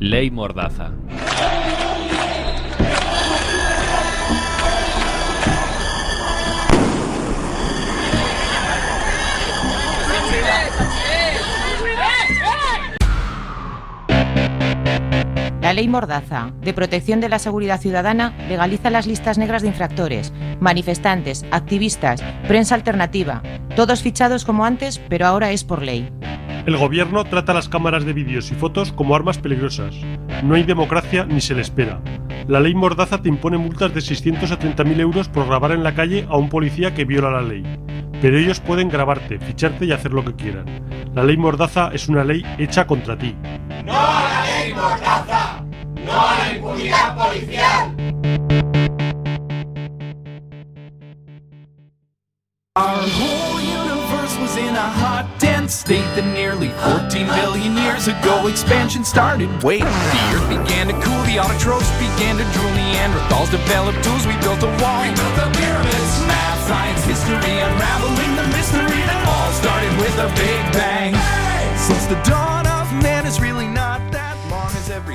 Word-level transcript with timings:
Ley 0.00 0.30
Mordaza. 0.30 0.92
La 15.60 15.74
ley 15.74 15.86
Mordaza, 15.86 16.50
de 16.62 16.72
protección 16.72 17.20
de 17.20 17.28
la 17.28 17.38
seguridad 17.38 17.78
ciudadana, 17.78 18.34
legaliza 18.48 18.88
las 18.88 19.06
listas 19.06 19.36
negras 19.36 19.60
de 19.60 19.68
infractores, 19.68 20.32
manifestantes, 20.60 21.44
activistas, 21.50 22.22
prensa 22.46 22.74
alternativa, 22.74 23.42
todos 23.78 24.02
fichados 24.02 24.44
como 24.44 24.64
antes, 24.64 25.00
pero 25.08 25.24
ahora 25.24 25.52
es 25.52 25.62
por 25.62 25.82
ley. 25.82 26.10
El 26.66 26.76
gobierno 26.76 27.22
trata 27.22 27.54
las 27.54 27.68
cámaras 27.68 28.04
de 28.04 28.12
vídeos 28.12 28.50
y 28.50 28.56
fotos 28.56 28.90
como 28.90 29.14
armas 29.14 29.38
peligrosas. 29.38 29.94
No 30.42 30.56
hay 30.56 30.64
democracia 30.64 31.24
ni 31.24 31.40
se 31.40 31.54
le 31.54 31.62
espera. 31.62 32.00
La 32.48 32.58
ley 32.58 32.74
Mordaza 32.74 33.22
te 33.22 33.28
impone 33.28 33.56
multas 33.56 33.94
de 33.94 34.00
630.000 34.00 34.98
euros 34.98 35.28
por 35.28 35.46
grabar 35.46 35.70
en 35.70 35.84
la 35.84 35.94
calle 35.94 36.26
a 36.28 36.36
un 36.36 36.48
policía 36.48 36.92
que 36.92 37.04
viola 37.04 37.30
la 37.30 37.42
ley. 37.42 37.62
Pero 38.20 38.36
ellos 38.36 38.58
pueden 38.58 38.88
grabarte, 38.88 39.38
ficharte 39.38 39.84
y 39.84 39.92
hacer 39.92 40.12
lo 40.12 40.24
que 40.24 40.34
quieran. 40.34 40.66
La 41.14 41.22
ley 41.22 41.36
Mordaza 41.36 41.90
es 41.92 42.08
una 42.08 42.24
ley 42.24 42.44
hecha 42.58 42.84
contra 42.84 43.16
ti. 43.16 43.36
¡No 43.84 43.92
a 43.92 44.22
la 44.24 44.44
ley 44.44 44.74
Mordaza! 44.74 45.62
¡No 46.04 46.20
a 46.20 46.36
la 46.36 46.56
impunidad 46.56 47.16
policial! 47.16 48.37
Our 52.78 53.02
whole 53.10 53.58
universe 53.58 54.38
was 54.38 54.54
in 54.54 54.70
a 54.70 54.88
hot, 55.02 55.26
dense 55.42 55.74
state 55.74 56.06
that 56.14 56.22
nearly 56.30 56.70
14 56.86 57.26
billion 57.26 57.74
years 57.74 58.06
ago 58.06 58.46
expansion 58.46 59.02
started. 59.02 59.50
Wait, 59.66 59.82
the 59.82 60.22
earth 60.30 60.46
began 60.46 60.86
to 60.86 60.94
cool, 61.02 61.18
the 61.26 61.42
autotrophs 61.42 61.90
began 61.98 62.38
to 62.38 62.46
drool, 62.54 62.70
Neanderthals 62.78 63.50
developed 63.50 63.98
tools, 64.06 64.30
we 64.30 64.38
built 64.46 64.62
a 64.62 64.70
wall. 64.78 65.02
We 65.02 65.10
built 65.10 65.34
the 65.42 65.50
pyramids. 65.58 66.12
Math, 66.30 66.70
science, 66.70 67.02
history, 67.02 67.34
unraveling 67.34 68.32
the 68.38 68.46
mystery 68.54 69.02
that 69.10 69.26
all 69.26 69.50
started 69.58 69.90
with 69.98 70.14
a 70.22 70.30
big 70.38 70.62
bang. 70.70 71.18
Since 71.74 72.06
the 72.06 72.18
dawn 72.22 72.57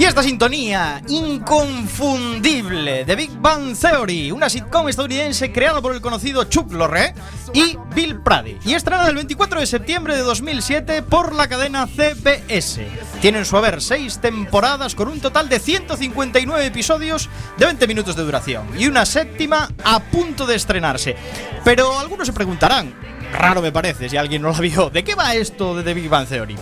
Y 0.03 0.05
esta 0.05 0.21
sintonía 0.21 1.01
inconfundible 1.07 3.05
de 3.05 3.15
Big 3.15 3.31
Bang 3.39 3.73
Theory, 3.73 4.33
una 4.33 4.49
sitcom 4.49 4.89
estadounidense 4.89 5.53
creada 5.53 5.81
por 5.81 5.93
el 5.93 6.01
conocido 6.01 6.43
Chuck 6.43 6.73
Lorre 6.73 7.13
y 7.53 7.77
Bill 7.95 8.21
Prady, 8.21 8.57
y 8.65 8.73
estrenada 8.73 9.07
el 9.07 9.15
24 9.15 9.61
de 9.61 9.65
septiembre 9.65 10.17
de 10.17 10.23
2007 10.23 11.03
por 11.03 11.33
la 11.33 11.47
cadena 11.47 11.87
CBS. 11.87 12.85
Tienen 13.21 13.45
su 13.45 13.55
haber 13.55 13.81
seis 13.81 14.19
temporadas 14.19 14.93
con 14.93 15.07
un 15.07 15.21
total 15.21 15.47
de 15.47 15.61
159 15.61 16.65
episodios 16.65 17.29
de 17.57 17.67
20 17.67 17.87
minutos 17.87 18.17
de 18.17 18.23
duración 18.23 18.67
y 18.77 18.87
una 18.87 19.05
séptima 19.05 19.69
a 19.85 20.01
punto 20.01 20.45
de 20.45 20.55
estrenarse. 20.55 21.15
Pero 21.63 21.97
algunos 21.97 22.27
se 22.27 22.33
preguntarán, 22.33 22.93
raro 23.33 23.61
me 23.61 23.71
parece 23.71 24.07
si 24.07 24.17
alguien 24.17 24.41
no 24.41 24.51
la 24.51 24.59
vio. 24.59 24.89
¿De 24.89 25.03
qué 25.03 25.15
va 25.15 25.33
esto 25.35 25.75
de 25.75 25.83
The 25.83 25.93
Big 25.93 26.09
Bang 26.09 26.27
Theory? 26.27 26.55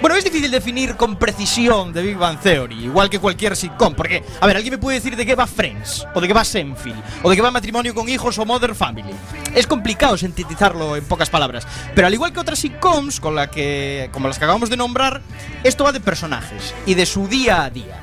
Bueno, 0.00 0.16
es 0.16 0.24
difícil 0.24 0.50
definir 0.50 0.96
con 0.96 1.16
precisión 1.16 1.92
The 1.92 2.02
Big 2.02 2.16
Bang 2.16 2.38
Theory, 2.40 2.84
igual 2.84 3.08
que 3.08 3.18
cualquier 3.18 3.56
sitcom, 3.56 3.94
porque, 3.94 4.22
a 4.40 4.46
ver, 4.46 4.56
alguien 4.56 4.72
me 4.72 4.78
puede 4.78 4.98
decir 4.98 5.16
de 5.16 5.24
qué 5.24 5.34
va 5.34 5.46
Friends, 5.46 6.06
o 6.14 6.20
de 6.20 6.26
qué 6.26 6.34
va 6.34 6.44
Seinfeld, 6.44 7.02
o 7.22 7.30
de 7.30 7.36
qué 7.36 7.42
va 7.42 7.50
Matrimonio 7.50 7.94
con 7.94 8.08
Hijos 8.08 8.38
o 8.38 8.44
Mother 8.44 8.74
Family. 8.74 9.14
Es 9.54 9.66
complicado 9.66 10.16
sintetizarlo 10.16 10.96
en 10.96 11.04
pocas 11.04 11.30
palabras, 11.30 11.66
pero 11.94 12.06
al 12.06 12.14
igual 12.14 12.32
que 12.32 12.40
otras 12.40 12.58
sitcoms, 12.58 13.20
con 13.20 13.34
la 13.34 13.50
que, 13.50 14.08
como 14.12 14.28
las 14.28 14.38
que 14.38 14.44
acabamos 14.44 14.70
de 14.70 14.76
nombrar, 14.76 15.22
esto 15.62 15.84
va 15.84 15.92
de 15.92 16.00
personajes 16.00 16.74
y 16.86 16.94
de 16.94 17.06
su 17.06 17.28
día 17.28 17.64
a 17.64 17.70
día. 17.70 18.02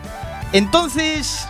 Entonces, 0.54 1.48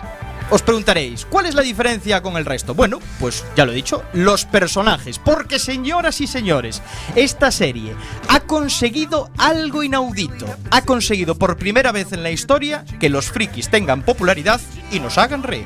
os 0.52 0.60
preguntaréis, 0.60 1.24
¿cuál 1.24 1.46
es 1.46 1.54
la 1.54 1.62
diferencia 1.62 2.20
con 2.20 2.36
el 2.36 2.44
resto? 2.44 2.74
Bueno, 2.74 2.98
pues 3.18 3.42
ya 3.56 3.64
lo 3.64 3.72
he 3.72 3.76
dicho, 3.76 4.02
los 4.12 4.44
personajes. 4.44 5.18
Porque, 5.18 5.58
señoras 5.58 6.20
y 6.20 6.26
señores, 6.26 6.82
esta 7.16 7.50
serie 7.50 7.94
ha 8.28 8.40
conseguido 8.40 9.30
algo 9.38 9.82
inaudito. 9.82 10.44
Ha 10.70 10.82
conseguido 10.82 11.36
por 11.36 11.56
primera 11.56 11.90
vez 11.90 12.12
en 12.12 12.22
la 12.22 12.30
historia 12.30 12.84
que 13.00 13.08
los 13.08 13.30
frikis 13.30 13.70
tengan 13.70 14.02
popularidad 14.02 14.60
y 14.90 15.00
nos 15.00 15.16
hagan 15.16 15.42
reír. 15.42 15.64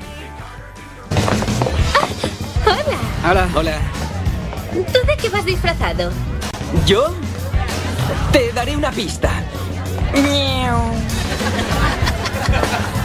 Hola, 3.28 3.48
hola. 3.56 3.78
¿Tú 4.72 5.00
de 5.04 5.16
qué 5.16 5.28
vas 5.30 5.44
disfrazado? 5.44 6.12
¿Yo? 6.86 7.12
Te 8.30 8.52
daré 8.52 8.76
una 8.76 8.92
pista. 8.92 9.30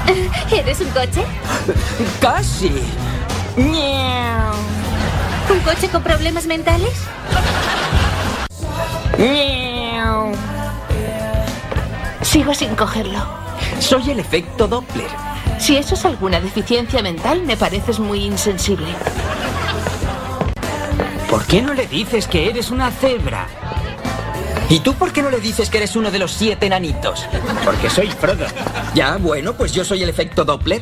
¿Eres 0.52 0.82
un 0.82 0.90
coche? 0.90 1.24
Casi. 2.20 2.72
¿Un 3.58 5.60
coche 5.66 5.90
con 5.90 6.04
problemas 6.04 6.46
mentales? 6.46 6.94
Sigo 12.22 12.54
sin 12.54 12.76
cogerlo. 12.76 13.20
Soy 13.80 14.12
el 14.12 14.20
efecto 14.20 14.68
Doppler. 14.68 15.10
Si 15.60 15.76
eso 15.76 15.96
es 15.96 16.06
alguna 16.06 16.40
deficiencia 16.40 17.02
mental, 17.02 17.44
me 17.44 17.58
pareces 17.58 18.00
muy 18.00 18.24
insensible. 18.24 18.88
¿Por 21.30 21.46
qué 21.46 21.62
no 21.62 21.74
le 21.74 21.88
dices 21.88 22.28
que 22.28 22.50
eres 22.50 22.72
una 22.72 22.90
cebra? 22.90 23.48
¿Y 24.70 24.80
tú 24.80 24.94
por 24.94 25.12
qué 25.12 25.22
no 25.22 25.30
le 25.30 25.40
dices 25.40 25.70
que 25.70 25.78
eres 25.78 25.96
uno 25.96 26.12
de 26.12 26.20
los 26.20 26.32
siete 26.32 26.66
enanitos? 26.68 27.26
Porque 27.66 27.90
soy 27.90 28.08
Frodo. 28.10 28.46
Ya, 28.94 29.18
bueno, 29.18 29.54
pues 29.54 29.74
yo 29.74 29.84
soy 29.84 30.02
el 30.04 30.10
efecto 30.10 30.46
Doppler. 30.46 30.82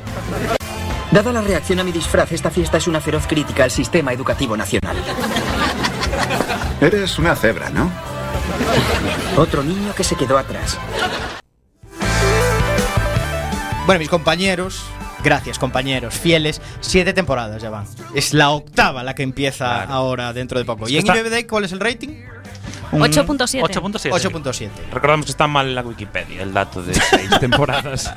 Dada 1.12 1.34
la 1.34 1.42
reacción 1.42 1.80
a 1.80 1.84
mi 1.84 1.92
disfraz, 1.92 2.32
esta 2.32 2.52
fiesta 2.52 2.78
es 2.78 2.88
una 2.88 3.02
feroz 3.02 3.26
crítica 3.26 3.64
al 3.64 3.72
sistema 3.72 4.14
educativo 4.14 4.56
nacional. 4.56 4.96
Eres 6.80 7.18
una 7.18 7.36
cebra, 7.36 7.72
¿no? 7.72 7.92
Otro 9.36 9.64
niño 9.64 9.94
que 9.96 10.04
se 10.04 10.16
quedó 10.16 10.38
atrás. 10.38 10.78
Bueno, 13.88 14.00
mis 14.00 14.10
compañeros, 14.10 14.84
gracias 15.24 15.58
compañeros, 15.58 16.14
fieles, 16.14 16.62
siete 16.80 17.12
temporadas 17.14 17.60
ya 17.60 17.72
van. 17.72 17.88
Es 18.14 18.36
la 18.36 18.52
octava 18.52 19.04
la 19.04 19.16
que 19.16 19.24
empieza 19.24 19.84
ahora 19.86 20.32
dentro 20.32 20.60
de 20.60 20.66
poco. 20.66 20.88
¿Y 20.88 20.98
en 20.98 21.08
Está- 21.08 21.18
IMDb 21.18 21.48
cuál 21.48 21.64
es 21.66 21.72
el 21.72 21.80
rating? 21.80 22.10
8.7. 22.92 23.62
8.7. 23.62 24.12
8.7. 24.12 24.70
Recordamos 24.92 25.26
que 25.26 25.32
está 25.32 25.48
mal 25.48 25.68
en 25.68 25.76
la 25.76 25.82
Wikipedia 25.82 26.44
el 26.44 26.54
dato 26.54 26.82
de 26.82 26.94
seis 26.94 27.30
temporadas. 27.40 28.14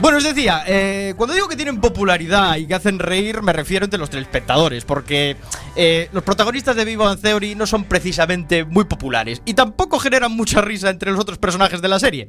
Bueno, 0.00 0.18
os 0.18 0.24
decía, 0.24 0.62
eh, 0.66 1.14
cuando 1.16 1.34
digo 1.34 1.48
que 1.48 1.56
tienen 1.56 1.80
popularidad 1.80 2.56
y 2.56 2.66
que 2.66 2.74
hacen 2.74 2.98
reír, 2.98 3.42
me 3.42 3.52
refiero 3.52 3.84
entre 3.84 3.98
los 3.98 4.10
telespectadores, 4.10 4.84
porque 4.84 5.36
eh, 5.74 6.10
los 6.12 6.22
protagonistas 6.22 6.76
de 6.76 6.84
Big 6.84 6.98
Bang 6.98 7.18
Theory 7.18 7.54
no 7.54 7.66
son 7.66 7.84
precisamente 7.84 8.64
muy 8.64 8.84
populares 8.84 9.40
y 9.46 9.54
tampoco 9.54 9.98
generan 9.98 10.32
mucha 10.32 10.60
risa 10.60 10.90
entre 10.90 11.10
los 11.10 11.20
otros 11.20 11.38
personajes 11.38 11.80
de 11.80 11.88
la 11.88 11.98
serie. 11.98 12.28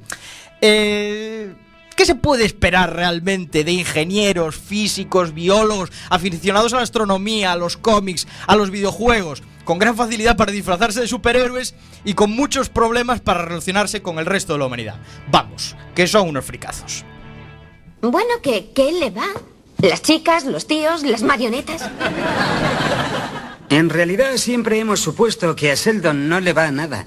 Eh, 0.61 1.53
¿Qué 1.95 2.05
se 2.05 2.15
puede 2.15 2.45
esperar 2.45 2.95
realmente 2.95 3.63
de 3.63 3.71
ingenieros, 3.71 4.55
físicos, 4.55 5.33
biólogos, 5.33 5.91
aficionados 6.09 6.73
a 6.73 6.77
la 6.77 6.83
astronomía, 6.83 7.51
a 7.51 7.57
los 7.57 7.75
cómics, 7.75 8.27
a 8.45 8.55
los 8.55 8.69
videojuegos, 8.69 9.41
con 9.67 9.79
gran 9.79 9.97
facilidad 9.97 10.37
para 10.37 10.53
disfrazarse 10.53 11.01
de 11.01 11.09
superhéroes 11.09 11.75
y 12.05 12.13
con 12.13 12.31
muchos 12.31 12.69
problemas 12.69 13.19
para 13.19 13.43
relacionarse 13.43 14.01
con 14.01 14.17
el 14.17 14.25
resto 14.25 14.53
de 14.53 14.59
la 14.59 14.65
humanidad? 14.65 14.95
Vamos, 15.29 15.75
que 15.93 16.07
son 16.07 16.29
unos 16.29 16.45
fricazos. 16.45 17.03
Bueno, 18.01 18.35
¿qué, 18.41 18.71
¿qué 18.73 18.93
le 18.93 19.09
va? 19.09 19.27
Las 19.79 20.01
chicas, 20.01 20.45
los 20.45 20.67
tíos, 20.67 21.03
las 21.03 21.21
marionetas. 21.21 21.83
En 23.69 23.89
realidad 23.89 24.37
siempre 24.37 24.79
hemos 24.79 25.01
supuesto 25.01 25.53
que 25.53 25.69
a 25.69 25.75
Sheldon 25.75 26.29
no 26.29 26.39
le 26.39 26.53
va 26.53 26.71
nada. 26.71 27.05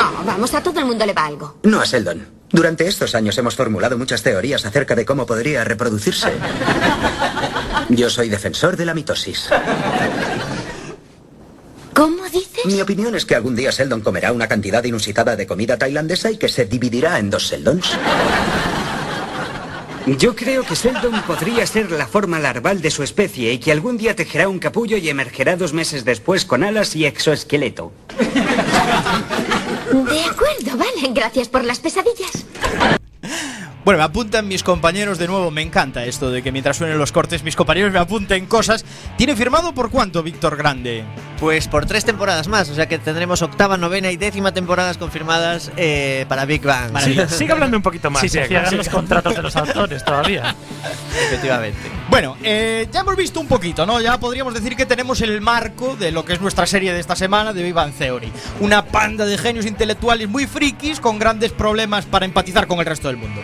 Oh, 0.00 0.24
vamos, 0.24 0.54
a 0.54 0.62
todo 0.62 0.80
el 0.80 0.86
mundo 0.86 1.04
le 1.04 1.12
va 1.12 1.26
algo. 1.26 1.58
No 1.64 1.82
a 1.82 1.84
Sheldon. 1.84 2.26
Durante 2.50 2.88
estos 2.88 3.14
años 3.14 3.36
hemos 3.36 3.56
formulado 3.56 3.98
muchas 3.98 4.22
teorías 4.22 4.64
acerca 4.64 4.94
de 4.94 5.04
cómo 5.04 5.26
podría 5.26 5.64
reproducirse. 5.64 6.32
Yo 7.90 8.08
soy 8.08 8.30
defensor 8.30 8.78
de 8.78 8.86
la 8.86 8.94
mitosis. 8.94 9.50
¿Cómo 11.94 12.24
dices? 12.24 12.64
Mi 12.64 12.80
opinión 12.80 13.14
es 13.14 13.26
que 13.26 13.34
algún 13.34 13.54
día 13.54 13.70
Sheldon 13.70 14.00
comerá 14.00 14.32
una 14.32 14.48
cantidad 14.48 14.82
inusitada 14.84 15.36
de 15.36 15.46
comida 15.46 15.76
tailandesa 15.76 16.30
y 16.30 16.38
que 16.38 16.48
se 16.48 16.64
dividirá 16.64 17.18
en 17.18 17.30
dos 17.30 17.44
Sheldons. 17.44 17.96
Yo 20.06 20.34
creo 20.34 20.64
que 20.64 20.74
Sheldon 20.74 21.22
podría 21.22 21.64
ser 21.66 21.92
la 21.92 22.06
forma 22.06 22.40
larval 22.40 22.82
de 22.82 22.90
su 22.90 23.04
especie 23.04 23.52
y 23.52 23.58
que 23.58 23.70
algún 23.70 23.98
día 23.98 24.16
tejerá 24.16 24.48
un 24.48 24.58
capullo 24.58 24.96
y 24.96 25.08
emergerá 25.08 25.56
dos 25.56 25.72
meses 25.72 26.04
después 26.04 26.44
con 26.44 26.64
alas 26.64 26.96
y 26.96 27.06
exoesqueleto. 27.06 27.92
De 29.92 30.24
acuerdo, 30.24 30.76
vale. 30.76 31.12
Gracias 31.12 31.48
por 31.48 31.64
las 31.64 31.78
pesadillas. 31.78 32.46
Bueno, 33.84 33.98
me 33.98 34.04
apuntan 34.04 34.46
mis 34.46 34.62
compañeros 34.62 35.18
de 35.18 35.26
nuevo. 35.26 35.50
Me 35.50 35.60
encanta 35.60 36.04
esto 36.04 36.30
de 36.30 36.40
que 36.40 36.52
mientras 36.52 36.76
suenen 36.76 36.98
los 36.98 37.10
cortes, 37.10 37.42
mis 37.42 37.56
compañeros 37.56 37.92
me 37.92 37.98
apunten 37.98 38.46
cosas. 38.46 38.84
¿Tiene 39.16 39.34
firmado 39.34 39.74
por 39.74 39.90
cuánto, 39.90 40.22
Víctor 40.22 40.56
Grande? 40.56 41.04
Pues 41.40 41.66
por 41.66 41.84
tres 41.84 42.04
temporadas 42.04 42.46
más, 42.46 42.70
o 42.70 42.76
sea 42.76 42.86
que 42.86 43.00
tendremos 43.00 43.42
octava, 43.42 43.76
novena 43.76 44.12
y 44.12 44.16
décima 44.16 44.52
temporadas 44.52 44.98
confirmadas 44.98 45.72
eh, 45.76 46.24
para 46.28 46.44
Big 46.44 46.62
Bang. 46.62 46.92
Maravilloso. 46.92 47.36
Sigue 47.36 47.50
hablando 47.50 47.76
un 47.76 47.82
poquito 47.82 48.08
más. 48.08 48.22
Diego, 48.22 48.46
cierran 48.46 48.70
sí. 48.70 48.76
los 48.76 48.88
contratos 48.88 49.34
de 49.34 49.42
los 49.42 49.56
autores 49.56 50.04
todavía. 50.04 50.54
Efectivamente. 51.26 51.80
Bueno, 52.08 52.36
eh, 52.44 52.86
ya 52.92 53.00
hemos 53.00 53.16
visto 53.16 53.40
un 53.40 53.48
poquito, 53.48 53.84
¿no? 53.84 54.00
Ya 54.00 54.20
podríamos 54.20 54.54
decir 54.54 54.76
que 54.76 54.86
tenemos 54.86 55.20
el 55.22 55.40
marco 55.40 55.96
de 55.96 56.12
lo 56.12 56.24
que 56.24 56.34
es 56.34 56.40
nuestra 56.40 56.66
serie 56.68 56.92
de 56.92 57.00
esta 57.00 57.16
semana 57.16 57.52
de 57.52 57.64
Big 57.64 57.74
Bang 57.74 57.92
Theory. 57.92 58.30
Una 58.60 58.84
panda 58.84 59.26
de 59.26 59.36
genios 59.38 59.66
intelectuales 59.66 60.28
muy 60.28 60.46
frikis 60.46 61.00
con 61.00 61.18
grandes 61.18 61.50
problemas 61.50 62.04
para 62.04 62.24
empatizar 62.24 62.68
con 62.68 62.78
el 62.78 62.86
resto 62.86 63.08
del 63.08 63.16
mundo. 63.16 63.40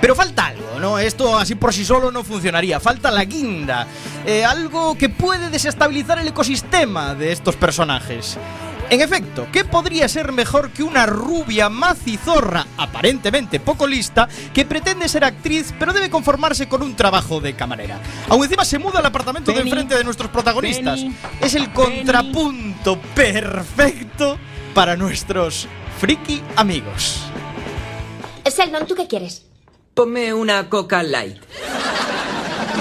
Pero 0.00 0.14
falta 0.14 0.46
algo, 0.46 0.78
¿no? 0.80 0.98
Esto 0.98 1.36
así 1.36 1.54
por 1.56 1.74
sí 1.74 1.84
solo 1.84 2.10
no 2.10 2.22
funcionaría. 2.22 2.78
Falta 2.78 3.10
la 3.10 3.24
guinda. 3.24 3.86
Eh, 4.24 4.44
algo 4.44 4.96
que 4.96 5.08
puede 5.08 5.50
desestabilizar 5.50 6.18
el 6.18 6.28
ecosistema 6.28 7.14
de 7.14 7.32
estos 7.32 7.56
personajes. 7.56 8.38
En 8.90 9.02
efecto, 9.02 9.46
¿qué 9.52 9.66
podría 9.66 10.08
ser 10.08 10.32
mejor 10.32 10.70
que 10.70 10.82
una 10.82 11.04
rubia 11.04 11.68
macizorra, 11.68 12.66
aparentemente 12.78 13.60
poco 13.60 13.86
lista, 13.86 14.28
que 14.54 14.64
pretende 14.64 15.10
ser 15.10 15.24
actriz 15.24 15.74
pero 15.78 15.92
debe 15.92 16.08
conformarse 16.08 16.68
con 16.68 16.82
un 16.82 16.96
trabajo 16.96 17.38
de 17.40 17.54
camarera? 17.54 18.00
Aún 18.30 18.44
encima 18.44 18.64
se 18.64 18.78
muda 18.78 19.00
al 19.00 19.06
apartamento 19.06 19.50
de 19.50 19.58
Penny, 19.58 19.70
enfrente 19.70 19.94
de 19.94 20.04
nuestros 20.04 20.30
protagonistas. 20.30 21.00
Penny, 21.00 21.16
es 21.42 21.54
el 21.54 21.70
contrapunto 21.74 22.98
perfecto 23.14 24.38
para 24.72 24.96
nuestros 24.96 25.68
friki 25.98 26.42
amigos. 26.56 27.24
Sheldon, 28.46 28.86
¿tú 28.86 28.94
qué 28.94 29.06
quieres? 29.06 29.47
Ponme 29.98 30.32
una 30.32 30.68
Coca 30.68 31.02
Light. 31.02 31.38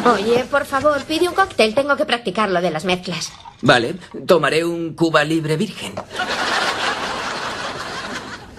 Oye, 0.06 0.46
por 0.52 0.66
favor, 0.68 1.04
pide 1.06 1.28
un 1.28 1.34
cóctel. 1.34 1.74
Tengo 1.74 1.98
que 1.98 2.06
practicar 2.06 2.52
lo 2.52 2.62
de 2.62 2.70
las 2.70 2.86
mezclas. 2.86 3.32
Vale, 3.64 3.96
tomaré 4.28 4.64
un 4.64 4.94
Cuba 4.94 5.24
Libre 5.24 5.58
Virgen. 5.58 5.96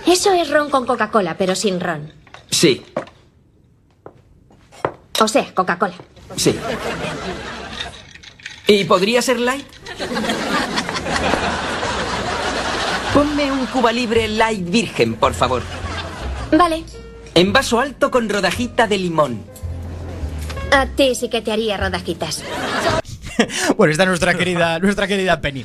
Eso 0.05 0.33
es 0.33 0.51
ron 0.51 0.71
con 0.71 0.87
Coca-Cola, 0.87 1.37
pero 1.39 1.55
sin 1.55 1.79
ron. 1.79 2.13
Sí, 2.51 2.85
O 5.21 5.29
sea, 5.29 5.55
Coca-Cola. 5.55 5.95
sí. 6.35 6.59
¿Y 8.67 8.83
podría 8.87 9.23
ser 9.23 9.39
light? 9.39 9.67
Ponme 13.15 13.53
un 13.53 13.67
Cuba 13.67 13.93
Libre 13.93 14.27
Light 14.27 14.69
Virgen, 14.69 15.15
por 15.15 15.33
favor. 15.33 15.63
Vale. 16.51 16.83
En 17.35 17.53
vaso 17.53 17.81
alto 17.81 18.11
con 18.11 18.29
rodajita 18.29 18.87
de 18.87 18.99
limón. 18.99 19.41
A 20.71 20.87
ti 20.87 21.15
sí 21.15 21.29
que 21.29 21.41
te 21.41 21.53
haría 21.53 21.77
rodajitas. 21.77 22.43
Bueno, 23.77 23.93
está 23.93 24.05
nuestra 24.05 24.35
querida, 24.35 24.81
nuestra 24.81 25.07
querida 25.07 25.41
Penny. 25.41 25.65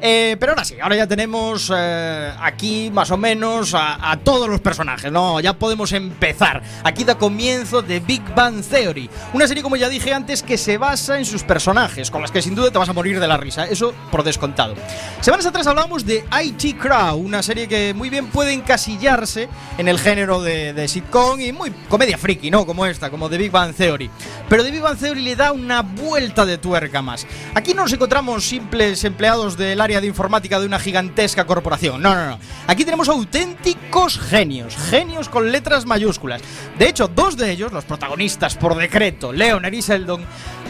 Eh, 0.00 0.36
pero 0.38 0.52
ahora 0.52 0.64
sí, 0.64 0.76
ahora 0.80 0.96
ya 0.96 1.06
tenemos 1.06 1.72
eh, 1.74 2.32
aquí 2.40 2.90
más 2.92 3.10
o 3.10 3.16
menos 3.16 3.74
a, 3.74 4.10
a 4.10 4.18
todos 4.18 4.48
los 4.48 4.60
personajes, 4.60 5.10
¿no? 5.10 5.40
Ya 5.40 5.54
podemos 5.54 5.92
empezar. 5.92 6.62
Aquí 6.82 7.04
da 7.04 7.16
comienzo 7.16 7.82
de 7.82 8.00
Big 8.00 8.22
Bang 8.34 8.62
Theory, 8.62 9.08
una 9.32 9.46
serie 9.46 9.62
como 9.62 9.76
ya 9.76 9.88
dije 9.88 10.12
antes 10.12 10.42
que 10.42 10.58
se 10.58 10.78
basa 10.78 11.18
en 11.18 11.24
sus 11.24 11.42
personajes, 11.42 12.10
con 12.10 12.22
las 12.22 12.30
que 12.30 12.42
sin 12.42 12.54
duda 12.54 12.70
te 12.70 12.78
vas 12.78 12.88
a 12.88 12.92
morir 12.92 13.20
de 13.20 13.28
la 13.28 13.36
risa, 13.36 13.64
eso 13.64 13.94
por 14.10 14.22
descontado. 14.22 14.74
Semanas 15.20 15.46
atrás 15.46 15.66
hablábamos 15.66 16.04
de 16.04 16.24
IT 16.44 16.78
Crowd, 16.78 17.18
una 17.18 17.42
serie 17.42 17.68
que 17.68 17.94
muy 17.94 18.10
bien 18.10 18.26
puede 18.26 18.52
encasillarse 18.52 19.48
en 19.78 19.88
el 19.88 19.98
género 19.98 20.42
de, 20.42 20.72
de 20.72 20.88
sitcom 20.88 21.40
y 21.40 21.52
muy 21.52 21.70
comedia 21.88 22.18
friki, 22.18 22.50
¿no? 22.50 22.66
Como 22.66 22.86
esta, 22.86 23.10
como 23.10 23.30
The 23.30 23.38
Big 23.38 23.50
Bang 23.50 23.74
Theory. 23.74 24.10
Pero 24.48 24.62
The 24.62 24.70
Big 24.70 24.82
Bang 24.82 24.98
Theory 24.98 25.22
le 25.22 25.36
da 25.36 25.52
una 25.52 25.82
vuelta 25.82 26.44
de 26.44 26.58
tuerca 26.58 27.02
más. 27.02 27.26
Aquí 27.54 27.74
no 27.74 27.82
nos 27.82 27.92
encontramos 27.92 28.44
simples 28.44 29.04
empleados 29.04 29.56
del 29.56 29.80
área 29.84 30.00
de 30.00 30.06
informática 30.06 30.58
de 30.58 30.66
una 30.66 30.78
gigantesca 30.78 31.46
corporación. 31.46 32.02
No, 32.02 32.14
no, 32.14 32.26
no. 32.26 32.38
Aquí 32.66 32.84
tenemos 32.84 33.08
auténticos 33.08 34.18
genios. 34.18 34.76
Genios 34.90 35.28
con 35.28 35.52
letras 35.52 35.86
mayúsculas. 35.86 36.42
De 36.78 36.88
hecho, 36.88 37.08
dos 37.08 37.36
de 37.36 37.50
ellos, 37.50 37.72
los 37.72 37.84
protagonistas 37.84 38.56
por 38.56 38.74
decreto, 38.76 39.32
Leonard 39.32 39.72
y 39.72 39.80
Sheldon, 39.80 40.24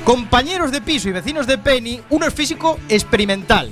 compañeros 0.05 0.72
de 0.72 0.81
piso 0.81 1.08
y 1.08 1.12
vecinos 1.12 1.46
de 1.46 1.58
Penny, 1.58 2.02
uno 2.11 2.26
es 2.26 2.34
físico 2.34 2.78
experimental. 2.88 3.70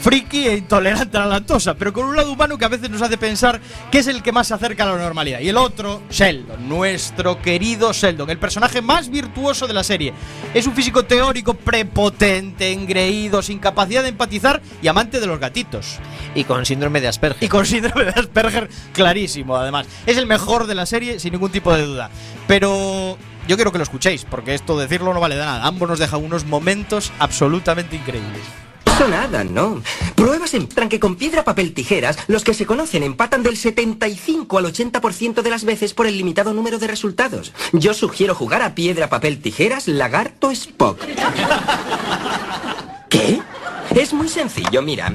Friki 0.00 0.46
e 0.46 0.56
intolerante 0.56 1.18
a 1.18 1.20
la 1.20 1.26
lactosa, 1.26 1.74
pero 1.74 1.92
con 1.92 2.06
un 2.06 2.16
lado 2.16 2.32
humano 2.32 2.56
que 2.56 2.64
a 2.64 2.68
veces 2.68 2.88
nos 2.88 3.02
hace 3.02 3.18
pensar 3.18 3.60
que 3.90 3.98
es 3.98 4.06
el 4.06 4.22
que 4.22 4.32
más 4.32 4.48
se 4.48 4.54
acerca 4.54 4.84
a 4.84 4.86
la 4.86 4.96
normalidad. 4.96 5.40
Y 5.40 5.50
el 5.50 5.58
otro, 5.58 6.02
Sheldon, 6.10 6.66
nuestro 6.68 7.42
querido 7.42 7.92
Sheldon, 7.92 8.30
el 8.30 8.38
personaje 8.38 8.80
más 8.80 9.10
virtuoso 9.10 9.66
de 9.66 9.74
la 9.74 9.84
serie. 9.84 10.14
Es 10.54 10.66
un 10.66 10.74
físico 10.74 11.04
teórico 11.04 11.52
prepotente, 11.52 12.72
engreído, 12.72 13.42
sin 13.42 13.58
capacidad 13.58 14.02
de 14.02 14.08
empatizar 14.08 14.62
y 14.80 14.88
amante 14.88 15.20
de 15.20 15.26
los 15.26 15.38
gatitos. 15.38 15.98
Y 16.34 16.44
con 16.44 16.64
síndrome 16.64 17.02
de 17.02 17.08
Asperger. 17.08 17.44
Y 17.44 17.48
con 17.48 17.66
síndrome 17.66 18.04
de 18.04 18.18
Asperger 18.18 18.70
clarísimo, 18.94 19.56
además. 19.56 19.86
Es 20.06 20.16
el 20.16 20.26
mejor 20.26 20.66
de 20.66 20.76
la 20.76 20.86
serie, 20.86 21.20
sin 21.20 21.32
ningún 21.32 21.52
tipo 21.52 21.74
de 21.74 21.84
duda. 21.84 22.08
Pero 22.46 23.18
yo 23.46 23.56
quiero 23.56 23.70
que 23.70 23.78
lo 23.78 23.84
escuchéis, 23.84 24.24
porque 24.24 24.54
esto 24.54 24.78
decirlo 24.78 25.12
no 25.12 25.20
vale 25.20 25.36
de 25.36 25.44
nada. 25.44 25.66
Ambos 25.66 25.90
nos 25.90 25.98
dejan 25.98 26.24
unos 26.24 26.46
momentos 26.46 27.12
absolutamente 27.18 27.96
increíbles. 27.96 28.42
Eso 29.00 29.08
nada, 29.08 29.44
no. 29.44 29.82
Pruebas 30.14 30.52
entran 30.52 30.90
que 30.90 31.00
con 31.00 31.16
piedra, 31.16 31.42
papel, 31.42 31.72
tijeras, 31.72 32.18
los 32.26 32.44
que 32.44 32.52
se 32.52 32.66
conocen 32.66 33.02
empatan 33.02 33.42
del 33.42 33.56
75 33.56 34.58
al 34.58 34.66
80% 34.66 35.40
de 35.40 35.48
las 35.48 35.64
veces 35.64 35.94
por 35.94 36.06
el 36.06 36.18
limitado 36.18 36.52
número 36.52 36.78
de 36.78 36.86
resultados. 36.86 37.54
Yo 37.72 37.94
sugiero 37.94 38.34
jugar 38.34 38.60
a 38.60 38.74
piedra, 38.74 39.08
papel, 39.08 39.40
tijeras, 39.40 39.88
lagarto, 39.88 40.50
Spock. 40.50 41.00
¿Qué? 43.08 43.40
Es 43.94 44.12
muy 44.12 44.28
sencillo, 44.28 44.82
mira. 44.82 45.14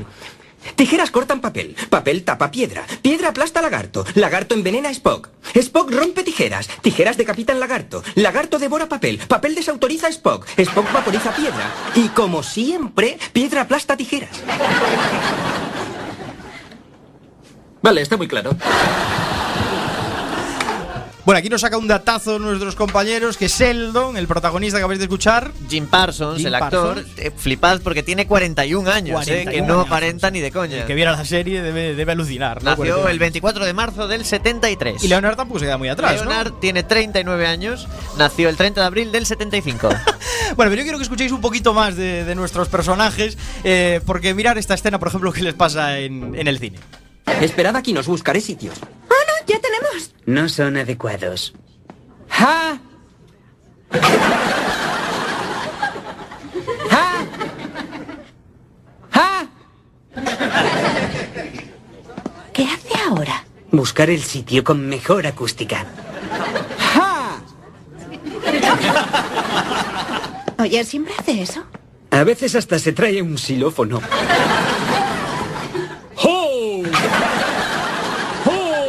Tijeras 0.76 1.12
cortan 1.12 1.42
papel, 1.42 1.76
papel 1.90 2.24
tapa 2.24 2.50
piedra, 2.52 2.86
piedra 3.02 3.30
aplasta 3.30 3.62
lagarto, 3.62 4.06
lagarto 4.16 4.56
envenena 4.56 4.90
a 4.90 4.92
Spock, 4.92 5.30
Spock 5.54 5.92
rompe 5.92 6.24
tijeras, 6.24 6.68
tijeras 6.82 7.18
decapitan 7.18 7.60
lagarto, 7.60 8.04
lagarto 8.16 8.58
devora 8.58 8.90
papel, 8.90 9.20
papel 9.28 9.56
desautoriza 9.56 10.08
a 10.08 10.12
Spock, 10.12 10.48
Spock 10.58 10.92
vaporiza 10.92 11.34
piedra 11.36 11.72
y 11.94 12.10
como 12.10 12.44
siempre, 12.44 13.18
piedra 13.32 13.62
aplasta 13.62 13.96
tijeras. 13.96 14.42
Vale, 17.82 18.02
está 18.02 18.18
muy 18.18 18.28
claro. 18.28 18.52
Bueno, 21.26 21.40
aquí 21.40 21.50
nos 21.50 21.62
saca 21.62 21.78
un 21.80 21.88
datazo 21.88 22.38
nuestros 22.38 22.76
compañeros 22.76 23.36
que 23.36 23.48
Sheldon, 23.48 24.16
el 24.16 24.28
protagonista 24.28 24.78
que 24.78 24.82
acabáis 24.82 25.00
de 25.00 25.06
escuchar. 25.06 25.52
Jim 25.68 25.88
Parsons, 25.88 26.38
Jim 26.38 26.46
el 26.48 26.54
actor, 26.56 26.96
Parsons. 26.98 27.18
eh, 27.18 27.32
flipad 27.36 27.82
porque 27.82 28.04
tiene 28.04 28.28
41 28.28 28.88
años, 28.92 29.28
eh, 29.28 29.42
41 29.44 29.52
que 29.52 29.62
no 29.68 29.74
años. 29.80 29.88
aparenta 29.88 30.30
ni 30.30 30.40
de 30.40 30.52
coña. 30.52 30.78
El 30.82 30.86
que 30.86 30.94
viera 30.94 31.14
la 31.14 31.26
serie 31.26 31.64
debe, 31.64 31.96
debe 31.96 32.12
alucinar. 32.12 32.62
¿no? 32.62 32.70
Nació 32.70 32.84
41 33.02 33.10
el 33.10 33.18
24 33.20 33.66
de 33.66 33.74
marzo 33.74 34.08
del 34.08 34.24
73. 34.24 35.04
Y 35.04 35.08
Leonard 35.08 35.36
tampoco 35.36 35.60
se 35.60 35.66
queda 35.66 35.80
muy 35.80 35.90
atrás, 35.90 36.14
¿no? 36.24 36.30
Leonard 36.30 36.54
tiene 36.60 36.84
39 36.84 37.48
años, 37.48 37.88
nació 38.20 38.48
el 38.48 38.56
30 38.56 38.82
de 38.82 38.86
abril 38.88 39.12
del 39.12 39.26
75. 39.26 39.90
Bueno, 40.56 40.70
pero 40.70 40.76
yo 40.76 40.84
quiero 40.84 40.98
que 41.00 41.04
escuchéis 41.04 41.32
un 41.32 41.42
poquito 41.42 41.74
más 41.74 41.96
de, 41.96 42.24
de 42.24 42.36
nuestros 42.36 42.68
personajes, 42.70 43.36
eh, 43.64 44.00
porque 44.06 44.34
mirar 44.36 44.58
esta 44.60 44.76
escena, 44.76 45.00
por 45.00 45.08
ejemplo, 45.08 45.32
que 45.34 45.42
les 45.42 45.56
pasa 45.56 45.98
en, 45.98 46.36
en 46.36 46.48
el 46.48 46.60
cine. 46.60 46.78
Esperad 47.26 47.76
aquí, 47.76 47.94
nos 47.94 48.08
buscaré 48.08 48.42
sitios. 48.42 48.76
¡Oh, 48.82 49.14
no! 49.14 49.46
¡Ya 49.48 49.60
tenemos! 49.60 50.14
No 50.26 50.50
son 50.50 50.78
adecuados. 50.78 51.54
¡Ja! 52.30 52.80
¡Ja! 56.90 57.26
¡Ja! 59.12 59.48
¿Qué 62.54 62.64
hace 62.64 63.00
ahora? 63.08 63.46
Buscar 63.72 64.10
el 64.10 64.24
sitio 64.24 64.64
con 64.64 64.88
mejor 64.88 65.28
acústica. 65.28 65.86
¡Ja! 66.80 67.42
Oye, 70.58 70.84
¿siempre 70.86 71.14
hace 71.20 71.42
eso? 71.42 71.66
A 72.12 72.24
veces 72.24 72.56
hasta 72.56 72.80
se 72.80 72.94
trae 72.94 73.22
un 73.22 73.38
xilófono. 73.38 74.00
¡Oh! 76.24 76.82
¡Oh! 78.46 78.86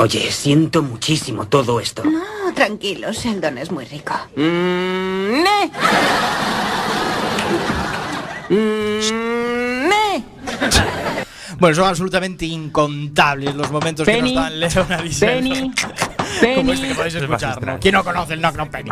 Oye, 0.00 0.32
siento 0.32 0.82
muchísimo 0.82 1.46
todo 1.46 1.78
esto. 1.78 2.02
No, 2.04 2.54
tranquilo, 2.54 3.12
Sheldon 3.12 3.58
es 3.58 3.70
muy 3.70 3.84
rico. 3.84 4.14
Mm, 4.34 5.42
¡Ne! 5.42 5.70
Mm, 8.48 9.88
¡Ne! 9.90 10.24
Bueno, 11.58 11.76
son 11.76 11.84
absolutamente 11.84 12.46
incontables 12.46 13.54
los 13.54 13.70
momentos 13.70 14.06
Penny, 14.06 14.30
que 14.30 14.34
nos 14.36 14.44
dan 14.44 14.60
Leonard 14.60 15.04
y 15.04 15.14
Penny. 15.14 15.72
Penny. 16.40 16.54
Como 16.54 16.72
este 16.72 16.88
que 16.88 16.94
podéis 16.94 17.14
escuchar, 17.16 17.66
¿no? 17.66 17.78
¿Quién 17.78 17.92
no 17.92 18.02
conoce 18.02 18.32
el 18.32 18.40
Knock 18.40 18.54
Knock 18.54 18.70
Penny? 18.70 18.90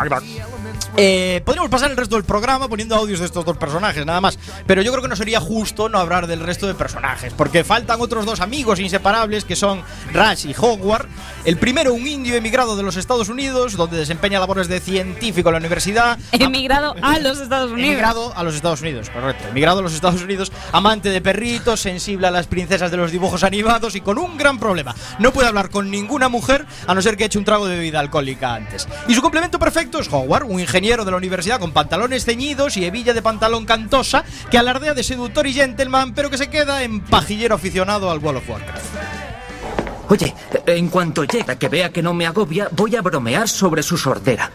Eh, 0.97 1.43
podríamos 1.45 1.71
pasar 1.71 1.91
el 1.91 1.97
resto 1.97 2.17
del 2.17 2.25
programa 2.25 2.69
poniendo 2.69 2.97
audios 2.97 3.21
de 3.21 3.27
estos 3.27 3.45
dos 3.45 3.57
personajes, 3.57 4.05
nada 4.05 4.21
más. 4.21 4.39
Pero 4.67 4.83
yo 4.83 4.91
creo 4.93 5.03
que 5.03 5.09
no 5.09 5.17
sería 5.17 5.41
justo 5.41 5.89
no 5.89 5.99
hablar 5.99 6.27
del 6.27 6.41
resto 6.41 6.67
de 6.67 6.75
personajes, 6.75 7.33
porque 7.35 7.65
faltan 7.65 8.01
otros 8.01 8.25
dos 8.25 8.41
amigos 8.41 8.81
inseparables 8.81 9.45
que 9.45 9.57
son 9.57 9.83
Rush 10.13 10.47
y 10.47 10.55
Howard. 10.59 11.07
El 11.45 11.57
primero, 11.59 11.95
un 11.95 12.07
indio 12.07 12.35
emigrado 12.35 12.77
de 12.77 12.83
los 12.83 12.97
Estados 12.97 13.29
Unidos, 13.29 13.77
donde 13.77 13.97
desempeña 13.97 14.41
labores 14.41 14.69
de 14.69 14.81
científico 14.81 15.51
en 15.51 15.55
la 15.55 15.59
universidad. 15.59 16.19
Emigrado 16.33 16.95
a 17.01 17.19
los 17.19 17.41
Estados 17.41 17.71
Unidos. 17.71 17.91
Emigrado 17.91 18.33
a 18.35 18.43
los 18.43 18.55
Estados 18.55 18.81
Unidos, 18.81 19.11
correcto. 19.11 19.49
Emigrado 19.49 19.81
a 19.81 19.83
los 19.83 19.95
Estados 19.95 20.23
Unidos, 20.23 20.53
amante 20.73 21.11
de 21.11 21.21
perritos, 21.21 21.81
sensible 21.81 22.27
a 22.27 22.31
las 22.31 22.47
princesas 22.47 22.91
de 22.91 22.97
los 22.97 23.13
dibujos 23.13 23.45
animados 23.45 23.95
y 23.95 24.01
con 24.01 24.19
un 24.19 24.37
gran 24.37 24.59
problema. 24.59 24.95
No 25.19 25.33
puede 25.33 25.49
hablar 25.49 25.71
con 25.71 25.91
ninguna 25.91 26.29
mujer 26.29 26.67
a 26.87 26.95
no 26.95 27.03
ser 27.03 27.17
que 27.17 27.27
eche 27.27 27.39
un 27.39 27.45
trago 27.45 27.67
de 27.67 27.77
bebida 27.77 28.01
alcohólica 28.01 28.55
antes. 28.55 28.89
Y 29.07 29.15
su 29.15 29.23
complemento 29.23 29.59
perfecto 29.59 30.01
es 30.01 30.09
Howard, 30.13 30.45
un 30.45 30.61
ingeniero 30.61 30.78
de 30.81 31.11
la 31.11 31.17
universidad 31.17 31.59
con 31.59 31.73
pantalones 31.73 32.25
ceñidos 32.25 32.77
y 32.77 32.85
hebilla 32.85 33.13
de 33.13 33.21
pantalón 33.21 33.67
cantosa 33.67 34.25
que 34.49 34.59
alardea 34.59 34.95
de 34.95 35.03
seductor 35.03 35.45
y 35.49 35.53
gentleman, 35.53 36.15
pero 36.15 36.31
que 36.31 36.39
se 36.39 36.49
queda 36.49 36.85
en 36.85 37.01
pajillero 37.01 37.57
aficionado 37.57 38.13
al 38.13 38.21
World 38.21 38.39
of 38.39 38.49
Warcraft. 38.49 38.85
Oye, 40.09 40.35
en 40.67 40.89
cuanto 40.89 41.25
llegue 41.25 41.57
que 41.57 41.69
vea 41.69 41.91
que 41.91 42.01
no 42.01 42.15
me 42.15 42.27
agobia, 42.27 42.69
voy 42.71 42.95
a 42.95 43.03
bromear 43.03 43.49
sobre 43.49 43.83
su 43.83 43.99
sordera. 43.99 44.53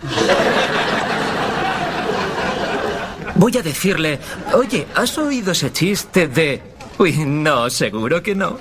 Voy 3.36 3.58
a 3.58 3.62
decirle, 3.62 4.20
oye, 4.54 4.88
¿has 4.96 5.18
oído 5.18 5.52
ese 5.52 5.74
chiste 5.74 6.30
de... 6.30 6.64
Uy, 6.98 7.18
no, 7.26 7.70
seguro 7.70 8.24
que 8.24 8.34
no. 8.34 8.60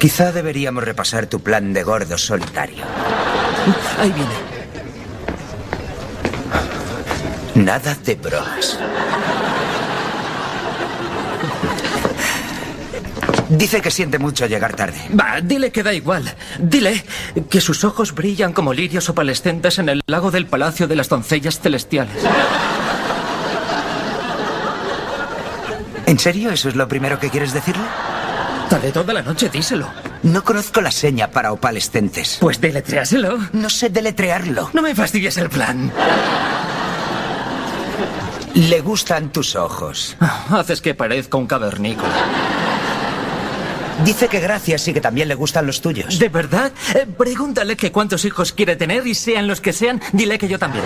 Quizá 0.00 0.32
deberíamos 0.32 0.82
repasar 0.82 1.26
tu 1.26 1.40
plan 1.40 1.74
de 1.74 1.82
gordo 1.82 2.16
solitario. 2.16 2.82
Ahí 4.00 4.10
viene. 4.10 4.51
Nada 7.54 7.94
de 8.04 8.14
bromas. 8.14 8.78
Dice 13.50 13.82
que 13.82 13.90
siente 13.90 14.18
mucho 14.18 14.46
llegar 14.46 14.74
tarde. 14.74 14.98
Va, 15.18 15.40
dile 15.42 15.70
que 15.70 15.82
da 15.82 15.92
igual. 15.92 16.34
Dile 16.58 17.04
que 17.50 17.60
sus 17.60 17.84
ojos 17.84 18.14
brillan 18.14 18.54
como 18.54 18.72
lirios 18.72 19.10
opalescentes 19.10 19.78
en 19.78 19.90
el 19.90 20.00
lago 20.06 20.30
del 20.30 20.46
Palacio 20.46 20.88
de 20.88 20.96
las 20.96 21.10
Doncellas 21.10 21.60
Celestiales. 21.60 22.16
¿En 26.06 26.18
serio? 26.18 26.50
¿Eso 26.50 26.70
es 26.70 26.76
lo 26.76 26.88
primero 26.88 27.18
que 27.18 27.28
quieres 27.28 27.52
decirle? 27.52 27.84
Tarde 28.70 28.90
toda 28.90 29.12
la 29.12 29.22
noche, 29.22 29.50
díselo. 29.50 29.86
No 30.22 30.42
conozco 30.44 30.80
la 30.80 30.90
seña 30.90 31.30
para 31.30 31.52
opalescentes. 31.52 32.38
Pues 32.40 32.58
deletréaselo. 32.58 33.38
No 33.52 33.68
sé 33.68 33.90
deletrearlo. 33.90 34.70
No 34.72 34.80
me 34.80 34.94
fastidies 34.94 35.36
el 35.36 35.50
plan. 35.50 35.92
Le 38.54 38.80
gustan 38.80 39.32
tus 39.32 39.56
ojos. 39.56 40.16
Haces 40.50 40.80
que 40.80 40.94
parezca 40.94 41.38
un 41.38 41.46
cavernícola. 41.46 42.12
Dice 44.04 44.28
que 44.28 44.40
gracias 44.40 44.88
y 44.88 44.92
que 44.92 45.00
también 45.00 45.28
le 45.28 45.34
gustan 45.34 45.66
los 45.66 45.80
tuyos. 45.80 46.18
¿De 46.18 46.28
verdad? 46.28 46.72
Eh, 46.94 47.06
pregúntale 47.16 47.76
que 47.76 47.92
cuántos 47.92 48.24
hijos 48.24 48.52
quiere 48.52 48.76
tener 48.76 49.06
y 49.06 49.14
sean 49.14 49.46
los 49.46 49.60
que 49.60 49.72
sean, 49.72 50.00
dile 50.12 50.38
que 50.38 50.48
yo 50.48 50.58
también. 50.58 50.84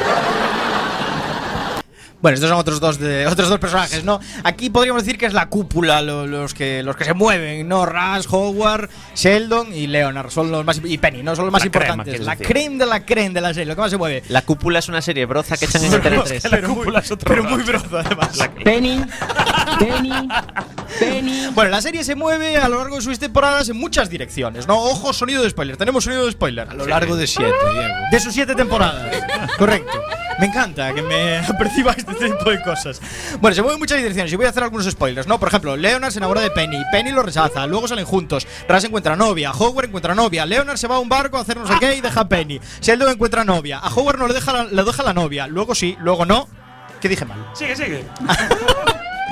Bueno, 2.23 2.35
estos 2.35 2.49
son 2.49 2.59
otros 2.59 2.81
dos 2.81 2.99
de 2.99 3.27
otros 3.29 3.49
dos 3.49 3.59
personajes, 3.59 4.03
¿no? 4.05 4.19
Aquí 4.43 4.71
podríamos 4.71 5.03
decir 5.05 5.19
que 5.19 5.27
es 5.27 5.33
la 5.33 5.49
cúpula 5.49 6.01
lo- 6.03 6.27
los 6.27 6.55
que 6.55 6.83
los 6.83 6.97
que 6.97 7.05
se 7.05 7.13
mueven, 7.15 7.69
¿no? 7.69 7.85
Rush, 7.87 8.27
Howard, 8.31 8.89
Sheldon 9.15 9.73
y 9.75 9.87
Leonard 9.87 10.31
son 10.31 10.51
los 10.51 10.65
más 10.65 10.81
y 10.85 10.99
Penny, 10.99 11.23
no 11.23 11.37
son 11.37 11.45
los 11.47 11.53
más 11.53 11.65
La 11.65 11.71
crema, 11.71 11.85
importantes. 11.87 12.13
quieres 12.21 12.27
la 12.27 12.37
creme 12.37 12.79
de 12.79 12.87
la 12.87 13.05
creme 13.05 13.31
de 13.35 13.41
la 13.41 13.49
serie, 13.55 13.67
lo 13.67 13.75
que 13.77 13.81
más 13.83 13.91
se 13.91 13.97
mueve. 13.99 14.23
La 14.29 14.43
cúpula 14.43 14.79
es 14.79 14.89
una 14.89 15.03
serie 15.03 15.27
broza 15.27 15.57
que 15.57 15.67
echan 15.67 15.85
en 15.85 15.95
Antena 15.95 16.23
3. 16.25 16.43
pero, 16.51 16.69
muy, 16.75 16.87
pero 17.25 17.45
muy 17.45 17.63
broza 17.63 18.01
además. 18.01 18.39
Penny, 18.65 19.05
Penny, 19.79 20.29
Penny. 20.99 21.47
Bueno, 21.55 21.71
la 21.71 21.83
serie 21.83 22.03
se 22.03 22.15
mueve 22.15 22.57
a 22.57 22.69
lo 22.69 22.79
largo 22.79 22.97
de 22.97 23.03
sus 23.03 23.19
temporadas 23.19 23.69
en 23.69 23.77
muchas 23.77 24.09
direcciones, 24.09 24.67
¿no? 24.67 24.77
Ojo, 24.79 25.13
sonido 25.13 25.43
de 25.43 25.51
spoiler. 25.51 25.77
Tenemos 25.77 26.05
sonido 26.05 26.25
de 26.27 26.33
spoiler. 26.33 26.69
A 26.69 26.75
lo 26.75 26.87
largo 26.87 27.17
de 27.17 27.27
siete, 27.27 27.53
Diego. 27.73 27.95
De 28.11 28.21
sus 28.21 28.33
siete 28.33 28.55
temporadas. 28.55 29.15
Correcto. 29.59 30.01
Me 30.39 30.47
encanta 30.47 30.93
que 30.93 31.01
me 31.01 31.39
aperciba 31.39 31.95
este 32.11 32.31
tipo 32.31 32.51
de 32.51 32.63
cosas. 32.63 33.01
Bueno, 33.41 33.55
se 33.55 33.63
mueven 33.63 33.79
muchas 33.79 33.99
direcciones 33.99 34.33
y 34.33 34.37
voy 34.37 34.47
a 34.47 34.51
hacer 34.51 34.63
algunos 34.63 34.87
spoilers, 34.91 35.27
¿no? 35.27 35.39
Por 35.39 35.49
ejemplo, 35.49 35.77
Leonard 35.77 36.13
se 36.13 36.19
enamora 36.19 36.41
de 36.41 36.51
Penny, 36.51 36.83
Penny 36.93 37.11
lo 37.11 37.23
rechaza, 37.23 37.67
luego 37.67 37.89
salen 37.89 38.05
juntos, 38.05 38.47
Ras 38.69 38.85
encuentra 38.85 39.17
novia, 39.17 39.53
Howard 39.53 39.87
encuentra 39.87 40.15
novia, 40.15 40.47
Leonard 40.47 40.77
se 40.77 40.87
va 40.87 40.97
a 40.97 41.01
un 41.01 41.09
barco 41.09 41.37
a 41.37 41.41
hacer 41.41 41.57
no 41.57 41.67
sé 41.67 41.75
qué 41.81 41.97
y 41.97 42.01
deja 42.01 42.21
a 42.21 42.29
Penny, 42.29 42.61
Sheldon 42.81 43.11
encuentra 43.11 43.45
novia, 43.45 43.79
a 43.79 43.89
Howard 43.89 44.19
no 44.19 44.29
le 44.29 44.35
deja 44.35 44.53
la, 44.53 44.65
le 44.65 44.85
deja 44.85 45.03
la 45.03 45.13
novia, 45.13 45.47
luego 45.47 45.75
sí, 45.75 45.97
luego 46.01 46.25
no. 46.25 46.49
¿Qué 47.01 47.09
dije 47.09 47.25
mal? 47.27 47.51
Sigue, 47.53 47.77
sigue. 47.77 48.05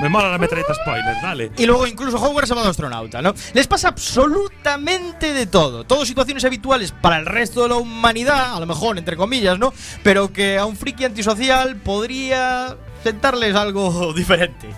Me 0.01 0.09
mola 0.09 0.29
la 0.29 0.37
metralleta 0.37 0.73
spoiler, 0.73 1.15
dale. 1.21 1.51
Y 1.57 1.65
luego 1.65 1.87
incluso 1.87 2.17
Howard 2.17 2.47
se 2.47 2.53
va 2.53 2.63
de 2.63 2.69
astronauta, 2.69 3.21
¿no? 3.21 3.33
Les 3.53 3.65
pasa 3.67 3.87
absolutamente 3.89 5.33
de 5.33 5.45
todo. 5.47 5.85
Todo 5.85 6.05
situaciones 6.05 6.43
habituales 6.43 6.91
para 6.91 7.17
el 7.17 7.25
resto 7.25 7.63
de 7.63 7.69
la 7.69 7.75
humanidad, 7.75 8.55
a 8.55 8.59
lo 8.59 8.65
mejor, 8.65 8.97
entre 8.97 9.15
comillas, 9.15 9.57
¿no? 9.57 9.73
Pero 10.03 10.33
que 10.33 10.57
a 10.57 10.65
un 10.65 10.75
friki 10.75 11.05
antisocial 11.05 11.77
podría 11.77 12.75
sentarles 13.03 13.55
algo 13.55 14.13
diferente. 14.15 14.69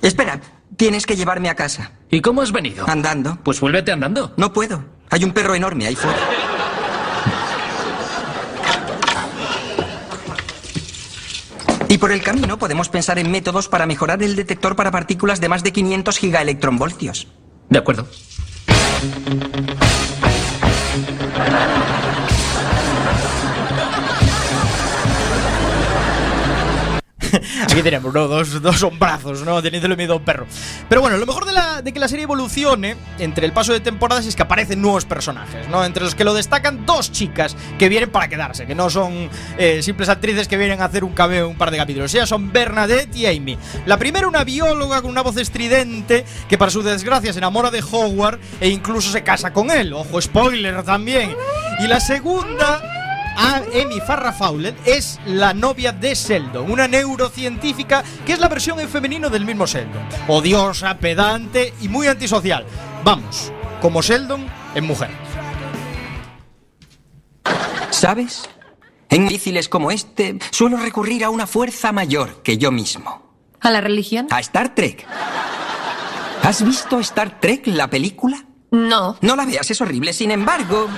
Espera, 0.00 0.40
tienes 0.76 1.04
que 1.04 1.16
llevarme 1.16 1.50
a 1.50 1.54
casa. 1.54 1.92
¿Y 2.10 2.20
cómo 2.22 2.40
has 2.40 2.52
venido? 2.52 2.88
Andando. 2.88 3.38
Pues 3.42 3.60
vuélvete 3.60 3.92
andando. 3.92 4.32
No 4.36 4.52
puedo. 4.52 4.82
Hay 5.10 5.24
un 5.24 5.32
perro 5.32 5.54
enorme 5.54 5.86
ahí 5.86 5.96
fuera. 5.96 6.18
Y 11.88 11.98
por 11.98 12.12
el 12.12 12.22
camino 12.22 12.58
podemos 12.58 12.88
pensar 12.88 13.18
en 13.18 13.30
métodos 13.30 13.68
para 13.68 13.86
mejorar 13.86 14.22
el 14.22 14.36
detector 14.36 14.76
para 14.76 14.90
partículas 14.90 15.40
de 15.40 15.48
más 15.48 15.62
de 15.62 15.72
500 15.72 16.18
gigaelectronvoltios. 16.18 17.28
De 17.70 17.78
acuerdo. 17.78 18.06
Aquí 27.62 27.82
tenemos, 27.82 28.12
¿no? 28.12 28.28
Dos, 28.28 28.60
dos 28.60 28.82
hombrazos, 28.82 29.42
¿no? 29.42 29.62
Teniéndole 29.62 29.96
miedo 29.96 30.14
a 30.14 30.16
un 30.16 30.24
perro. 30.24 30.46
Pero 30.88 31.00
bueno, 31.00 31.16
lo 31.16 31.26
mejor 31.26 31.44
de, 31.44 31.52
la, 31.52 31.82
de 31.82 31.92
que 31.92 32.00
la 32.00 32.08
serie 32.08 32.24
evolucione 32.24 32.96
entre 33.18 33.46
el 33.46 33.52
paso 33.52 33.72
de 33.72 33.80
temporadas 33.80 34.26
es 34.26 34.36
que 34.36 34.42
aparecen 34.42 34.80
nuevos 34.80 35.04
personajes, 35.04 35.68
¿no? 35.68 35.84
Entre 35.84 36.02
los 36.02 36.14
que 36.14 36.24
lo 36.24 36.34
destacan 36.34 36.86
dos 36.86 37.12
chicas 37.12 37.56
que 37.78 37.88
vienen 37.88 38.10
para 38.10 38.28
quedarse, 38.28 38.66
que 38.66 38.74
no 38.74 38.90
son 38.90 39.28
eh, 39.58 39.82
simples 39.82 40.08
actrices 40.08 40.48
que 40.48 40.56
vienen 40.56 40.80
a 40.80 40.86
hacer 40.86 41.04
un 41.04 41.12
cameo 41.12 41.48
un 41.48 41.56
par 41.56 41.70
de 41.70 41.76
capítulos. 41.76 42.14
Ellas 42.14 42.28
son 42.28 42.52
Bernadette 42.52 43.14
y 43.16 43.26
Amy. 43.26 43.58
La 43.86 43.96
primera, 43.96 44.28
una 44.28 44.44
bióloga 44.44 45.02
con 45.02 45.10
una 45.10 45.22
voz 45.22 45.36
estridente 45.36 46.24
que 46.48 46.58
para 46.58 46.70
su 46.70 46.82
desgracia 46.82 47.32
se 47.32 47.38
enamora 47.38 47.70
de 47.70 47.82
Howard 47.82 48.38
e 48.60 48.68
incluso 48.68 49.10
se 49.10 49.22
casa 49.22 49.52
con 49.52 49.70
él. 49.70 49.92
Ojo, 49.92 50.20
spoiler 50.20 50.82
también. 50.82 51.34
Y 51.80 51.86
la 51.86 52.00
segunda 52.00 52.97
Amy 53.38 54.00
Farrah 54.00 54.32
Fowler 54.32 54.74
es 54.84 55.20
la 55.24 55.54
novia 55.54 55.92
de 55.92 56.14
Sheldon, 56.14 56.70
una 56.70 56.88
neurocientífica 56.88 58.02
que 58.26 58.32
es 58.32 58.40
la 58.40 58.48
versión 58.48 58.80
en 58.80 58.88
femenino 58.88 59.30
del 59.30 59.44
mismo 59.44 59.66
Sheldon. 59.66 60.02
Odiosa, 60.26 60.98
pedante 60.98 61.72
y 61.80 61.88
muy 61.88 62.08
antisocial. 62.08 62.66
Vamos, 63.04 63.52
como 63.80 64.02
Sheldon 64.02 64.46
en 64.74 64.84
mujer. 64.84 65.10
¿Sabes? 67.90 68.48
En 69.08 69.28
difíciles 69.28 69.68
como 69.68 69.90
este, 69.90 70.38
suelo 70.50 70.76
recurrir 70.76 71.24
a 71.24 71.30
una 71.30 71.46
fuerza 71.46 71.92
mayor 71.92 72.42
que 72.42 72.58
yo 72.58 72.70
mismo. 72.70 73.22
¿A 73.60 73.70
la 73.70 73.80
religión? 73.80 74.26
A 74.30 74.40
Star 74.40 74.74
Trek. 74.74 75.06
¿Has 76.42 76.64
visto 76.64 76.98
Star 77.00 77.40
Trek, 77.40 77.66
la 77.66 77.88
película? 77.88 78.44
No. 78.70 79.16
No 79.22 79.36
la 79.36 79.46
veas, 79.46 79.70
es 79.70 79.80
horrible. 79.80 80.12
Sin 80.12 80.30
embargo, 80.30 80.88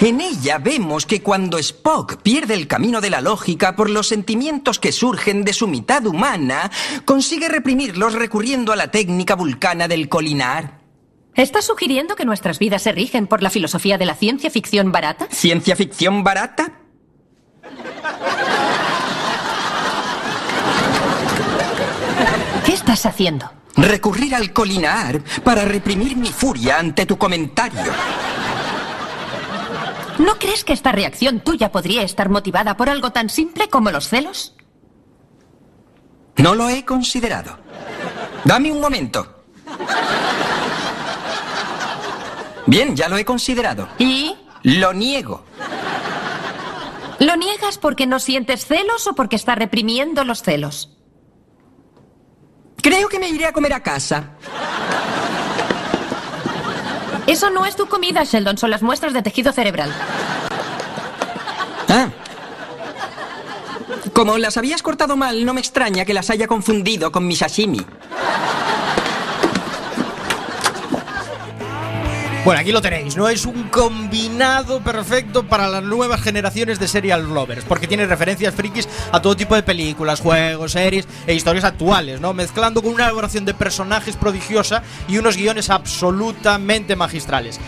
en 0.00 0.20
ella 0.20 0.58
vemos 0.58 1.04
que 1.04 1.22
cuando 1.22 1.58
Spock 1.58 2.22
pierde 2.22 2.54
el 2.54 2.66
camino 2.66 3.00
de 3.00 3.10
la 3.10 3.20
lógica 3.20 3.76
por 3.76 3.90
los 3.90 4.08
sentimientos 4.08 4.78
que 4.78 4.92
surgen 4.92 5.44
de 5.44 5.52
su 5.52 5.68
mitad 5.68 6.06
humana, 6.06 6.70
consigue 7.04 7.48
reprimirlos 7.48 8.14
recurriendo 8.14 8.72
a 8.72 8.76
la 8.76 8.90
técnica 8.90 9.34
vulcana 9.34 9.88
del 9.88 10.08
colinar. 10.08 10.78
¿Estás 11.34 11.66
sugiriendo 11.66 12.16
que 12.16 12.24
nuestras 12.24 12.58
vidas 12.58 12.82
se 12.82 12.92
rigen 12.92 13.26
por 13.26 13.42
la 13.42 13.50
filosofía 13.50 13.98
de 13.98 14.06
la 14.06 14.14
ciencia 14.14 14.50
ficción 14.50 14.90
barata? 14.90 15.28
¿Ciencia 15.30 15.76
ficción 15.76 16.24
barata? 16.24 16.72
¿Qué 22.64 22.72
estás 22.72 23.06
haciendo? 23.06 23.50
Recurrir 23.78 24.34
al 24.34 24.52
colinar 24.52 25.22
para 25.44 25.64
reprimir 25.64 26.16
mi 26.16 26.28
furia 26.28 26.78
ante 26.78 27.06
tu 27.06 27.16
comentario. 27.16 27.92
¿No 30.18 30.36
crees 30.36 30.64
que 30.64 30.72
esta 30.72 30.90
reacción 30.90 31.40
tuya 31.40 31.70
podría 31.70 32.02
estar 32.02 32.28
motivada 32.28 32.76
por 32.76 32.88
algo 32.88 33.12
tan 33.12 33.30
simple 33.30 33.68
como 33.68 33.92
los 33.92 34.08
celos? 34.08 34.56
No 36.38 36.56
lo 36.56 36.68
he 36.68 36.84
considerado. 36.84 37.56
Dame 38.44 38.72
un 38.72 38.80
momento. 38.80 39.44
Bien, 42.66 42.96
ya 42.96 43.08
lo 43.08 43.16
he 43.16 43.24
considerado. 43.24 43.88
¿Y? 43.98 44.34
Lo 44.64 44.92
niego. 44.92 45.44
¿Lo 47.20 47.36
niegas 47.36 47.78
porque 47.78 48.06
no 48.06 48.18
sientes 48.18 48.66
celos 48.66 49.06
o 49.06 49.14
porque 49.14 49.36
estás 49.36 49.56
reprimiendo 49.56 50.24
los 50.24 50.42
celos? 50.42 50.97
Creo 52.82 53.08
que 53.08 53.18
me 53.18 53.28
iré 53.28 53.46
a 53.46 53.52
comer 53.52 53.72
a 53.72 53.82
casa. 53.82 54.30
Eso 57.26 57.50
no 57.50 57.66
es 57.66 57.76
tu 57.76 57.86
comida, 57.86 58.24
Sheldon, 58.24 58.56
son 58.56 58.70
las 58.70 58.82
muestras 58.82 59.12
de 59.12 59.22
tejido 59.22 59.52
cerebral. 59.52 59.92
Ah. 61.88 62.08
Como 64.14 64.38
las 64.38 64.56
habías 64.56 64.82
cortado 64.82 65.16
mal, 65.16 65.44
no 65.44 65.54
me 65.54 65.60
extraña 65.60 66.04
que 66.04 66.14
las 66.14 66.30
haya 66.30 66.46
confundido 66.46 67.12
con 67.12 67.26
mi 67.26 67.36
sashimi. 67.36 67.84
Bueno, 72.48 72.62
aquí 72.62 72.72
lo 72.72 72.80
tenéis, 72.80 73.14
¿no? 73.14 73.28
Es 73.28 73.44
un 73.44 73.64
combinado 73.64 74.80
perfecto 74.80 75.46
para 75.46 75.68
las 75.68 75.82
nuevas 75.82 76.22
generaciones 76.22 76.78
de 76.78 76.88
serial 76.88 77.28
lovers, 77.28 77.62
porque 77.66 77.86
tiene 77.86 78.06
referencias 78.06 78.54
frikis 78.54 78.88
a 79.12 79.20
todo 79.20 79.36
tipo 79.36 79.54
de 79.54 79.62
películas, 79.62 80.20
juegos, 80.20 80.72
series 80.72 81.06
e 81.26 81.34
historias 81.34 81.64
actuales, 81.64 82.22
¿no? 82.22 82.32
Mezclando 82.32 82.80
con 82.80 82.94
una 82.94 83.04
elaboración 83.04 83.44
de 83.44 83.52
personajes 83.52 84.16
prodigiosa 84.16 84.82
y 85.08 85.18
unos 85.18 85.36
guiones 85.36 85.68
absolutamente 85.68 86.96
magistrales. 86.96 87.60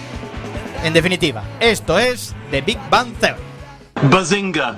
En 0.82 0.94
definitiva, 0.94 1.44
esto 1.60 1.98
es 1.98 2.34
The 2.50 2.62
Big 2.62 2.78
Bang 2.88 3.12
Theory. 3.20 3.49
Bazinga. 4.02 4.76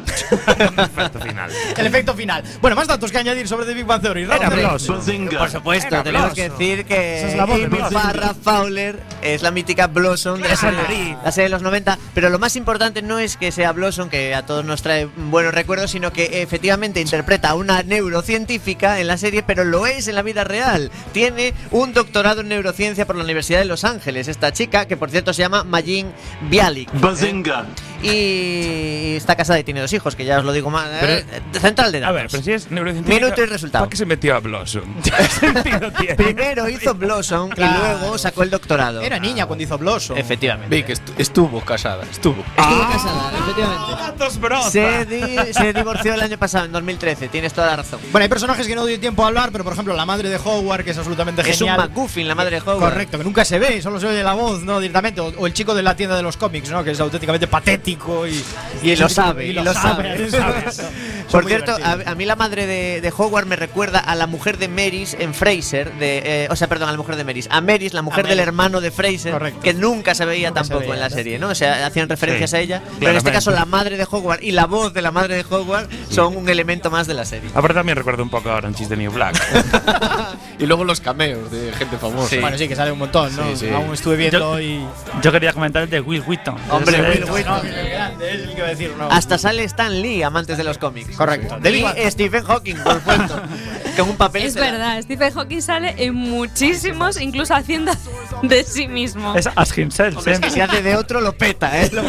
Efecto 0.79 1.21
final. 1.21 1.51
El 1.77 1.87
efecto 1.87 2.15
final. 2.15 2.43
Bueno, 2.61 2.77
más 2.77 2.89
datos 2.89 3.11
que 3.13 3.19
añadir 3.19 3.47
sobre 3.47 3.67
The 3.67 3.75
Big 3.75 3.85
Bang 3.87 4.03
Theory. 4.03 4.23
Era. 4.25 4.51
Bazinga. 4.51 5.39
Por 5.39 5.51
supuesto, 5.51 5.89
Era 5.89 6.03
tenemos 6.03 6.35
que 6.35 6.49
Blossom. 6.49 6.59
decir 6.59 6.85
que 6.85 7.29
es 7.29 7.37
la 7.37 7.45
voz. 7.45 7.61
Farrah 7.93 8.35
Fowler 8.35 9.01
es 9.23 9.43
la 9.43 9.51
mítica 9.51 9.87
Blossom 9.87 10.41
de 10.41 10.49
la 10.49 10.57
serie, 10.57 11.17
la 11.25 11.33
serie 11.33 11.45
de 11.45 11.51
los 11.51 11.63
90, 11.63 11.99
pero 12.15 12.31
lo 12.31 12.39
más 12.39 12.57
importante 12.57 13.03
no 13.03 13.19
es 13.19 13.37
que 13.37 13.53
sea 13.53 13.73
Blossom, 13.73 14.09
que 14.09 14.35
a 14.35 14.45
todos 14.45 14.65
nos 14.65 14.83
trae 14.83 15.07
buenos 15.17 15.55
recuerdos, 15.55 15.91
sino 15.93 16.13
que 16.13 16.43
efectivamente 16.43 17.01
interpreta 17.01 17.51
a 17.51 17.55
una 17.55 17.83
neurocientífica 17.83 19.01
en 19.01 19.07
la 19.07 19.19
serie, 19.19 19.43
pero 19.43 19.65
lo 19.65 19.87
es 19.87 20.09
en 20.09 20.15
la 20.15 20.23
vida 20.23 20.45
real. 20.45 20.91
Tiene 21.13 21.55
un 21.71 21.93
doctorado 21.93 22.41
en 22.41 22.49
neurociencia 22.49 23.07
por 23.07 23.17
la 23.17 23.25
Universidad 23.25 23.59
de 23.61 23.65
Los 23.67 23.85
Ángeles, 23.85 24.29
esta 24.29 24.53
chica, 24.53 24.87
que 24.87 24.97
por 24.97 25.11
cierto 25.11 25.33
se 25.33 25.43
llama 25.43 25.65
Majin 25.65 26.13
Bialik. 26.51 26.91
Bazinga. 27.01 27.67
Y 28.03 29.17
está 29.17 29.37
casada 29.37 29.59
y 29.59 29.65
tiene 29.65 29.81
dos 29.81 29.93
hijos, 29.93 30.17
que 30.17 30.25
ya 30.25 30.39
os 30.39 30.45
lo 30.45 30.53
digo 30.53 30.71
más. 30.71 30.89
Pero- 31.01 31.13
eh, 31.13 31.25
central 31.61 31.93
de 31.93 31.99
A 31.99 32.01
datos. 32.01 32.15
ver, 32.17 32.29
pero 32.31 32.43
si 32.43 32.53
es 32.53 32.71
neurocientífica. 32.71 33.25
Minuto 33.25 33.43
y 33.43 33.47
resultado. 33.47 33.85
¿Para 33.85 33.91
qué 33.91 33.97
se 33.97 34.07
metió 34.07 34.35
a 34.37 34.41
Blossom? 34.41 34.83
Primero 36.17 36.69
hizo 36.69 36.95
Blossom 36.95 37.51
Claro. 37.51 37.73
y 37.75 38.01
luego 38.01 38.19
sacó 38.19 38.43
el 38.43 38.51
doctorado. 38.51 39.01
Era 39.01 39.19
niña 39.19 39.47
cuando 39.47 39.63
hizo 39.65 39.79
Blossom. 39.79 40.17
Efectivamente. 40.19 40.75
Vi 40.75 40.83
que 40.83 40.95
estu- 40.95 41.13
estuvo 41.19 41.61
casada, 41.61 42.05
estuvo. 42.11 42.43
Estuvo 42.57 42.89
casada, 42.91 43.33
efectivamente. 43.39 43.93
¡Datos 44.03 44.39
broza! 44.41 44.71
Se, 44.71 45.05
di- 45.07 45.53
se 45.53 45.73
divorció 45.73 46.15
el 46.15 46.21
año 46.21 46.39
pasado, 46.39 46.67
en 46.67 46.73
2013. 46.73 47.29
Tienes 47.29 47.53
toda 47.53 47.69
la 47.69 47.77
razón. 47.77 48.01
Bueno, 48.11 48.23
hay 48.23 48.29
personajes 48.29 48.67
que 48.67 48.75
no 48.75 48.83
doy 48.83 48.99
tiempo 48.99 49.25
a 49.25 49.29
hablar, 49.29 49.51
pero 49.53 49.65
por 49.65 49.73
ejemplo, 49.73 49.95
la 49.95 50.07
madre 50.07 50.29
de 50.29 50.37
Howard, 50.37 50.85
que 50.85 50.91
es 50.91 50.99
absolutamente 50.99 51.43
Es 51.43 51.49
un 51.61 51.69
genial. 51.69 51.89
McGuffin, 51.89 52.27
la 52.29 52.35
madre 52.35 52.57
de 52.61 52.63
Howard. 52.63 52.79
Correcto, 52.93 53.19
que 53.19 53.25
nunca 53.25 53.45
se 53.45 53.59
ve, 53.59 53.81
solo 53.83 54.01
se 54.01 54.07
oye 54.07 54.23
la 54.23 54.35
voz, 54.35 54.63
¿no? 54.63 54.81
Directamente. 54.81 55.21
O, 55.21 55.27
o 55.39 55.47
el 55.47 55.53
chico 55.55 55.75
de 55.75 55.83
la 55.83 55.95
tienda 55.97 56.17
de 56.17 56.23
los 56.23 56.37
cómics, 56.37 56.71
¿no? 56.71 56.83
Que 56.85 56.91
es 56.93 57.01
auténticamente 57.01 57.47
patético 57.47 57.92
y. 57.93 58.45
Y 58.83 58.97
lo 58.97 59.09
sabe, 59.09 59.47
y 59.47 59.53
lo 59.53 59.73
sabe. 59.73 60.31
¿sabes? 60.31 60.77
Son 61.29 61.41
Por 61.41 61.47
cierto, 61.49 61.77
a, 61.83 62.11
a 62.11 62.15
mí 62.15 62.25
la 62.27 62.37
madre 62.37 62.67
de, 62.67 63.01
de 63.01 63.13
Howard 63.17 63.47
me 63.47 63.57
recuerda 63.57 63.99
a 64.01 64.15
la 64.15 64.27
mujer 64.27 64.59
de 64.59 64.69
Meris 64.69 65.17
en 65.19 65.33
Fraser. 65.35 65.93
De, 65.95 66.23
eh, 66.25 66.49
o 66.51 66.57
sea, 66.57 66.69
perdón, 66.69 66.89
a 66.89 66.93
la 66.93 66.99
mujer 66.99 67.17
de 67.17 67.25
Meris. 67.25 67.49
A 67.51 67.61
Meris, 67.61 67.95
la 67.95 68.03
mujer 68.03 68.27
A 68.27 68.29
del 68.29 68.41
hermano 68.41 68.81
de 68.81 68.91
Fraser, 68.91 69.33
Correcto. 69.33 69.61
que 69.63 69.73
nunca 69.73 70.15
se 70.15 70.25
veía 70.27 70.49
Nunca 70.49 70.65
se 70.65 70.71
tampoco 70.71 70.91
veía, 70.91 70.95
en 70.95 71.01
la 71.01 71.09
¿no? 71.09 71.15
serie, 71.15 71.39
¿no? 71.39 71.49
O 71.49 71.55
sea, 71.55 71.87
hacían 71.87 72.09
referencias 72.09 72.51
Sí, 72.51 72.57
a 72.57 72.61
ella. 72.61 72.83
Pero 72.99 73.13
en 73.13 73.17
este 73.17 73.33
caso, 73.33 73.51
la 73.51 73.65
madre 73.65 73.97
de 73.97 74.07
Howard 74.11 74.43
y 74.43 74.51
la 74.53 74.67
voz 74.67 74.93
de 74.93 75.01
la 75.01 75.11
madre 75.11 75.37
de 75.37 75.45
Howard 75.49 75.89
son 76.11 76.37
un 76.37 76.49
elemento 76.49 76.91
más 76.91 77.07
de 77.07 77.15
la 77.15 77.25
serie. 77.25 77.49
Ahora 77.55 77.73
también 77.73 77.97
recuerdo 77.97 78.23
un 78.23 78.31
poco 78.31 78.51
a 78.51 78.57
Orange 78.57 78.83
is 78.83 78.89
the 78.89 78.97
New 78.97 79.11
Black. 79.13 79.41
Y 80.59 80.67
luego 80.67 80.85
los 80.85 81.01
cameos 81.01 81.51
de 81.51 81.73
gente 81.73 81.97
famosa. 81.99 82.37
Bueno, 82.41 82.57
sí, 82.57 82.69
que 82.69 82.77
sale 82.77 82.93
un 82.93 82.99
montón, 82.99 83.35
¿no? 83.35 83.43
Sí, 83.51 83.67
sí. 83.67 83.69
Aún 83.71 83.93
estuve 83.95 84.17
viendo 84.17 84.39
Yo- 84.39 84.61
y. 84.61 84.85
Yo 85.21 85.33
quería 85.33 85.53
comentar 85.53 85.83
el 85.83 85.91
de 85.91 86.01
Will 86.01 86.23
Wheaton. 86.25 86.55
Hombre, 86.71 87.01
Will 87.01 87.25
Wheaton. 87.25 87.63
No, 87.83 87.87
el 87.89 87.91
grande, 87.93 88.29
es 88.35 88.41
el 88.41 88.49
que 88.51 88.57
iba 88.59 88.67
a 88.67 88.71
decir, 88.71 88.95
¿no? 88.97 89.09
Hasta 89.11 89.39
sale 89.39 89.65
Stan 89.65 90.01
Lee, 90.01 90.23
amantes 90.23 90.57
de 90.57 90.65
los 90.65 90.79
cómics. 90.79 91.17
Correcto. 91.17 91.59
Bang- 91.61 92.11
Stephen 92.11 92.45
Hawking, 92.45 92.77
por 92.77 92.95
supuesto. 92.95 93.43
con 93.97 94.09
un 94.11 94.17
papel. 94.17 94.45
Es 94.45 94.55
verdad, 94.55 95.01
Stephen 95.03 95.33
Hawking 95.33 95.61
sale 95.63 95.95
en 95.99 96.15
muchísimos, 96.15 97.21
incluso 97.21 97.55
haciendo 97.55 97.93
de 98.43 98.65
sí 98.65 98.89
mismo. 98.89 99.35
Es 99.35 99.49
As 99.55 99.77
Himself. 99.77 100.17
Hombre, 100.19 100.33
es 100.35 100.41
que 100.41 100.51
si 100.51 100.61
hace 100.61 100.83
de 100.83 100.97
otro 100.97 101.21
lo 101.21 101.33
peta, 101.37 101.71
¿eh? 101.83 101.91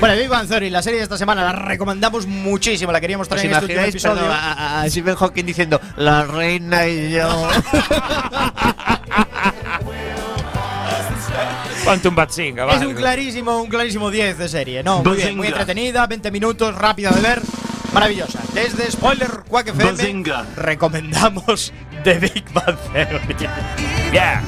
Bueno, 0.00 0.14
Big 0.14 0.28
Bang 0.28 0.46
Theory, 0.46 0.70
la 0.70 0.80
serie 0.80 0.98
de 0.98 1.02
esta 1.02 1.18
semana 1.18 1.42
la 1.42 1.50
recomendamos 1.52 2.24
muchísimo, 2.26 2.92
la 2.92 3.00
queríamos 3.00 3.24
¿Os 3.24 3.28
traer 3.30 3.46
en 3.46 3.52
este 3.52 3.64
último 3.64 3.80
episodio. 3.82 4.14
perdón, 4.22 4.30
a, 4.32 4.82
a 4.82 4.90
Stephen 4.90 5.16
Hawking 5.16 5.44
diciendo 5.44 5.80
La 5.96 6.24
reina 6.24 6.86
y 6.86 7.10
yo? 7.14 7.48
Quantum 11.88 12.14
Batsinga, 12.14 12.66
Es 12.74 12.82
un 12.82 12.94
clarísimo, 12.94 13.62
un 13.62 13.68
clarísimo 13.68 14.10
10 14.10 14.36
de 14.36 14.48
serie, 14.50 14.82
¿no? 14.82 15.02
Muy 15.02 15.16
bien, 15.16 15.36
muy 15.38 15.46
entretenida, 15.46 16.06
20 16.06 16.30
minutos, 16.30 16.74
rápida 16.74 17.10
de 17.12 17.22
ver, 17.22 17.40
maravillosa. 17.94 18.40
Desde 18.52 18.90
Spoiler 18.90 19.30
Quack 19.48 19.68
FM 19.68 19.92
Bazinga. 19.92 20.44
recomendamos 20.54 21.72
The 22.04 22.18
Big 22.18 22.44
Bang 22.52 22.76
Theory. 22.92 23.48
Yeah. 24.12 24.42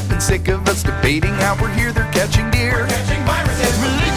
Have 0.00 0.08
been 0.08 0.20
sick 0.20 0.46
of 0.46 0.68
us 0.68 0.84
debating 0.84 1.34
how 1.42 1.60
we're 1.60 1.74
here, 1.74 1.90
they're 1.90 2.08
catching 2.12 2.48
deer. 2.52 2.84
Religion 2.84 3.18
or 3.26 4.07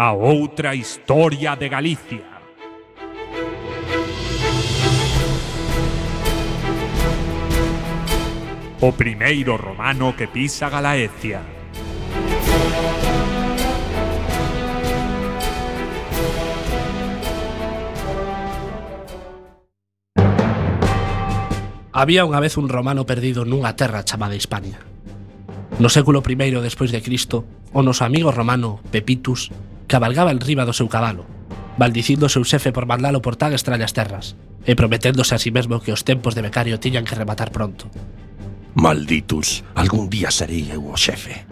a 0.00 0.12
outra 0.12 0.74
historia 0.74 1.56
de 1.56 1.68
Galicia. 1.68 2.24
O 8.80 8.96
primeiro 8.96 9.60
romano 9.60 10.16
que 10.16 10.24
pisa 10.24 10.72
Galaecia. 10.72 11.44
Había 21.92 22.24
unha 22.24 22.40
vez 22.40 22.56
un 22.56 22.72
romano 22.72 23.04
perdido 23.04 23.44
nunha 23.44 23.76
terra 23.76 24.00
chamada 24.00 24.32
Hispania. 24.32 24.80
No 25.76 25.92
século 25.92 26.24
I 26.24 26.56
despois 26.64 26.88
de 26.88 27.04
Cristo, 27.04 27.44
o 27.76 27.84
noso 27.84 28.08
amigo 28.08 28.32
romano 28.32 28.80
Pepitus 28.88 29.52
cabalgaba 29.90 30.30
enriba 30.30 30.62
do 30.62 30.70
seu 30.70 30.86
cabalo, 30.86 31.26
maldicindo 31.74 32.30
o 32.30 32.32
seu 32.32 32.46
xefe 32.46 32.70
por 32.70 32.86
mandalo 32.86 33.18
por 33.18 33.34
tan 33.34 33.50
extrañas 33.50 33.90
terras, 33.90 34.38
e 34.62 34.78
prometéndose 34.78 35.34
a 35.34 35.42
si 35.42 35.50
sí 35.50 35.50
mesmo 35.50 35.82
que 35.82 35.90
os 35.90 36.06
tempos 36.06 36.38
de 36.38 36.46
becario 36.46 36.78
tiñan 36.78 37.02
que 37.02 37.18
rematar 37.18 37.50
pronto. 37.50 37.90
Malditos, 38.78 39.66
algún 39.74 40.06
día 40.06 40.30
serei 40.30 40.70
eu 40.70 40.86
o 40.86 40.94
xefe. 40.94 41.42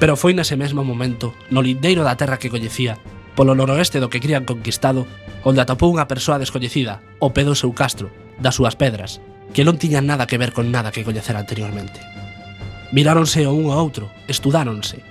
Pero 0.00 0.16
foi 0.16 0.32
nese 0.32 0.56
mesmo 0.56 0.80
momento, 0.80 1.36
no 1.52 1.60
lindeiro 1.60 2.08
da 2.08 2.16
terra 2.16 2.40
que 2.40 2.48
coñecía, 2.48 2.96
polo 3.36 3.52
noroeste 3.52 4.00
do 4.00 4.08
que 4.08 4.24
crían 4.24 4.48
conquistado, 4.48 5.04
onde 5.44 5.60
atopou 5.60 5.92
unha 5.92 6.08
persoa 6.08 6.40
descoñecida, 6.40 7.04
o 7.20 7.36
pé 7.36 7.44
do 7.44 7.52
seu 7.52 7.76
castro, 7.76 8.08
das 8.40 8.56
súas 8.56 8.80
pedras, 8.80 9.20
que 9.52 9.60
non 9.68 9.76
tiñan 9.76 10.08
nada 10.08 10.24
que 10.24 10.40
ver 10.40 10.56
con 10.56 10.72
nada 10.72 10.88
que 10.88 11.04
coñecera 11.04 11.36
anteriormente. 11.36 12.00
Miráronse 12.96 13.44
o 13.44 13.52
un 13.52 13.68
ao 13.68 13.84
outro, 13.84 14.08
estudáronse, 14.24 15.04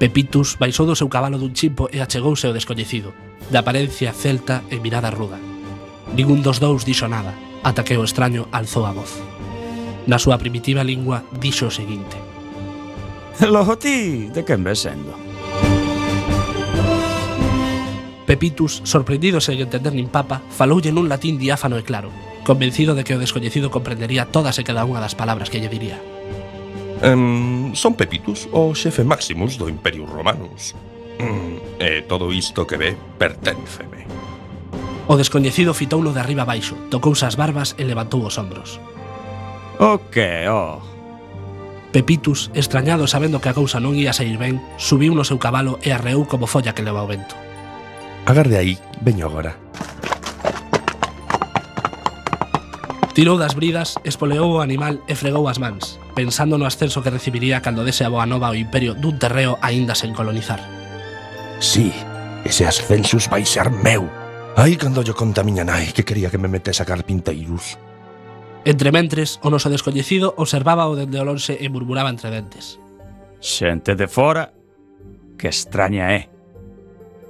Pepitus 0.00 0.56
baixou 0.56 0.88
do 0.88 0.96
seu 0.96 1.12
cabalo 1.12 1.36
dun 1.36 1.52
chimpo 1.52 1.84
e 1.92 2.00
achegouse 2.00 2.48
ao 2.48 2.56
descoñecido, 2.56 3.12
de 3.52 3.60
apariencia 3.60 4.16
celta 4.16 4.64
e 4.72 4.80
mirada 4.80 5.12
ruda. 5.12 5.36
Ningún 6.16 6.40
dos 6.40 6.56
dous 6.56 6.88
dixo 6.88 7.04
nada, 7.04 7.36
ata 7.60 7.84
que 7.84 8.00
o 8.00 8.06
extraño 8.08 8.48
alzou 8.48 8.88
a 8.88 8.96
voz. 8.96 9.20
Na 10.08 10.16
súa 10.16 10.40
primitiva 10.40 10.80
lingua 10.80 11.20
dixo 11.36 11.68
o 11.68 11.76
seguinte. 11.76 12.16
Logo 13.44 13.76
ti, 13.76 14.32
de 14.32 14.40
quen 14.40 14.64
ves 14.64 14.88
sendo? 14.88 15.12
Pepitus, 18.24 18.80
sorprendido 18.88 19.36
sen 19.36 19.60
entender 19.60 19.92
nin 19.92 20.08
papa, 20.08 20.40
faloulle 20.48 20.96
nun 20.96 21.12
latín 21.12 21.36
diáfano 21.36 21.76
e 21.76 21.84
claro, 21.84 22.08
convencido 22.48 22.96
de 22.96 23.04
que 23.04 23.12
o 23.12 23.20
descoñecido 23.20 23.68
comprendería 23.68 24.32
todas 24.32 24.56
e 24.56 24.64
cada 24.64 24.88
unha 24.88 25.04
das 25.04 25.12
palabras 25.12 25.52
que 25.52 25.60
lle 25.60 25.68
diría. 25.68 26.00
Um, 27.00 27.72
son 27.72 27.96
Pepitus 27.96 28.44
o 28.52 28.76
xefe 28.76 29.00
Maximus 29.04 29.56
do 29.56 29.72
Imperio 29.72 30.04
Romanus. 30.04 30.76
Um, 31.16 31.56
mm, 31.56 31.80
e 31.80 32.04
todo 32.04 32.28
isto 32.28 32.68
que 32.68 32.76
ve 32.76 32.92
perténceme. 33.16 34.04
O 35.08 35.16
descoñecido 35.16 35.72
fitoulo 35.72 36.12
de 36.12 36.20
arriba 36.20 36.44
abaixo, 36.44 36.76
tocouse 36.92 37.24
as 37.24 37.40
barbas 37.40 37.72
e 37.80 37.88
levantou 37.88 38.20
os 38.20 38.36
ombros. 38.36 38.76
O 39.80 39.96
que, 40.12 40.44
oh? 40.52 40.84
Pepitus, 41.90 42.52
extrañado 42.54 43.08
sabendo 43.08 43.40
que 43.40 43.48
a 43.48 43.56
cousa 43.56 43.80
non 43.80 43.96
ia 43.96 44.12
sair 44.12 44.36
ben, 44.36 44.60
subiu 44.76 45.16
no 45.16 45.24
seu 45.24 45.40
cabalo 45.40 45.80
e 45.82 45.90
arreou 45.90 46.28
como 46.28 46.46
folla 46.46 46.76
que 46.76 46.84
leva 46.84 47.02
o 47.02 47.10
vento. 47.10 47.34
Agarde 48.28 48.60
aí, 48.60 48.78
veño 49.00 49.26
agora. 49.26 49.56
Tirou 53.20 53.36
das 53.36 53.52
bridas, 53.52 54.00
espoleou 54.02 54.48
o 54.48 54.64
animal 54.64 55.04
e 55.04 55.12
fregou 55.12 55.44
as 55.44 55.60
mans, 55.60 56.00
pensando 56.16 56.56
no 56.56 56.64
ascenso 56.64 57.04
que 57.04 57.12
recibiría 57.12 57.60
cando 57.60 57.84
dese 57.84 58.00
a 58.00 58.08
boa 58.08 58.24
nova 58.24 58.48
ao 58.48 58.56
imperio 58.56 58.96
dun 58.96 59.20
terreo 59.20 59.60
aínda 59.60 59.92
sen 59.92 60.16
colonizar. 60.16 60.56
Sí, 61.60 61.92
ese 62.48 62.64
ascensus 62.64 63.28
vai 63.28 63.44
ser 63.44 63.68
meu. 63.68 64.08
Aí 64.56 64.80
cando 64.80 65.04
yo 65.04 65.12
conta 65.12 65.44
a 65.44 65.44
miña 65.44 65.68
nai 65.68 65.92
que 65.92 66.00
quería 66.00 66.32
que 66.32 66.40
me 66.40 66.48
metese 66.48 66.80
a 66.80 66.88
carpinteiros. 66.88 67.76
Entre 68.64 68.88
mentres, 68.88 69.36
o 69.44 69.52
noso 69.52 69.68
descoñecido 69.68 70.32
observaba 70.40 70.88
o 70.88 70.96
dende 70.96 71.20
o 71.20 71.24
lonxe 71.28 71.60
e 71.60 71.68
murmuraba 71.68 72.08
entre 72.08 72.32
dentes. 72.32 72.80
Xente 73.36 74.00
de 74.00 74.08
fora, 74.08 74.56
que 75.36 75.52
extraña 75.52 76.16
é. 76.16 76.32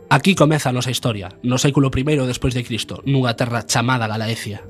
Aquí 0.06 0.38
comeza 0.38 0.70
a 0.70 0.76
nosa 0.78 0.94
historia, 0.94 1.34
no 1.42 1.58
século 1.58 1.90
I 1.90 2.30
despois 2.30 2.54
de 2.54 2.62
Cristo, 2.62 3.02
nunha 3.10 3.34
terra 3.34 3.66
chamada 3.66 4.06
Galaecia. 4.06 4.62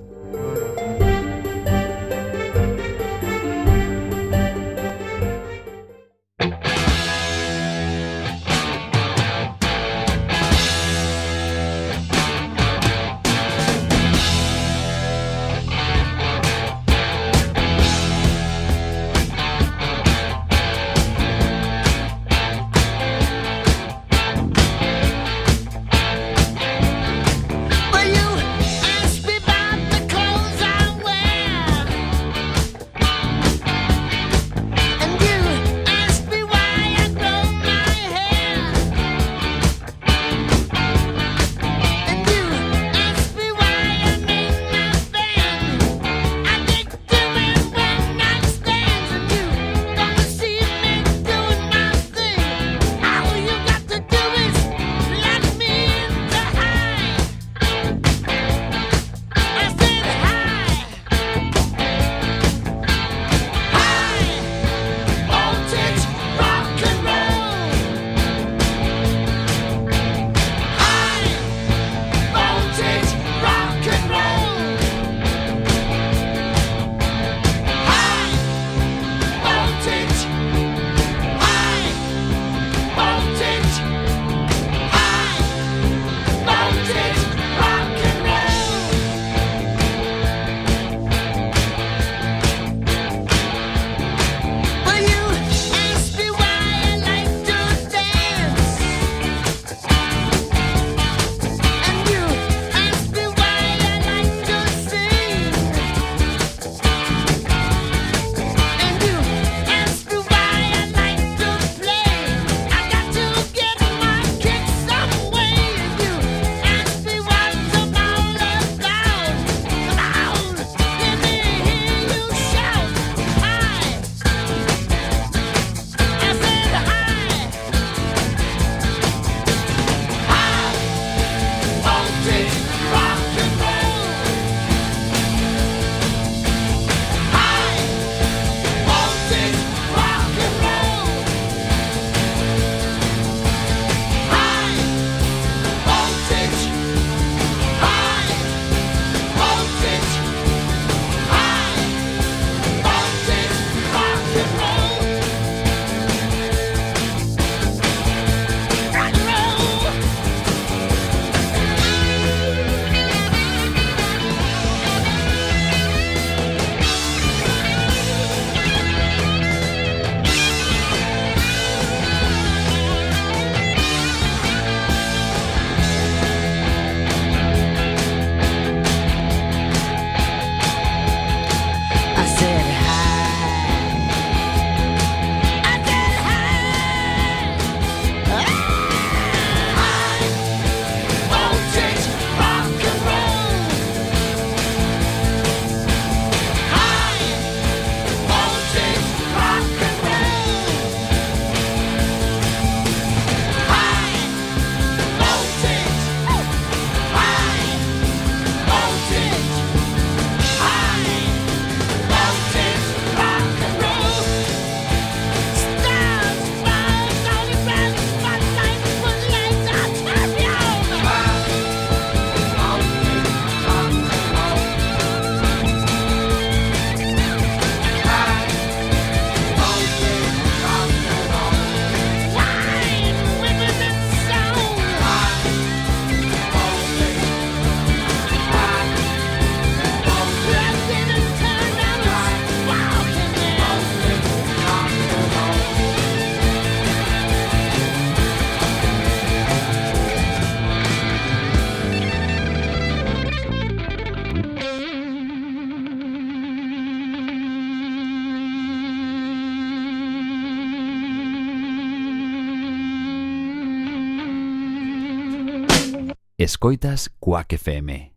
Escoitas 266.51 267.13
Cuac 267.21 267.53
FM 267.53 268.10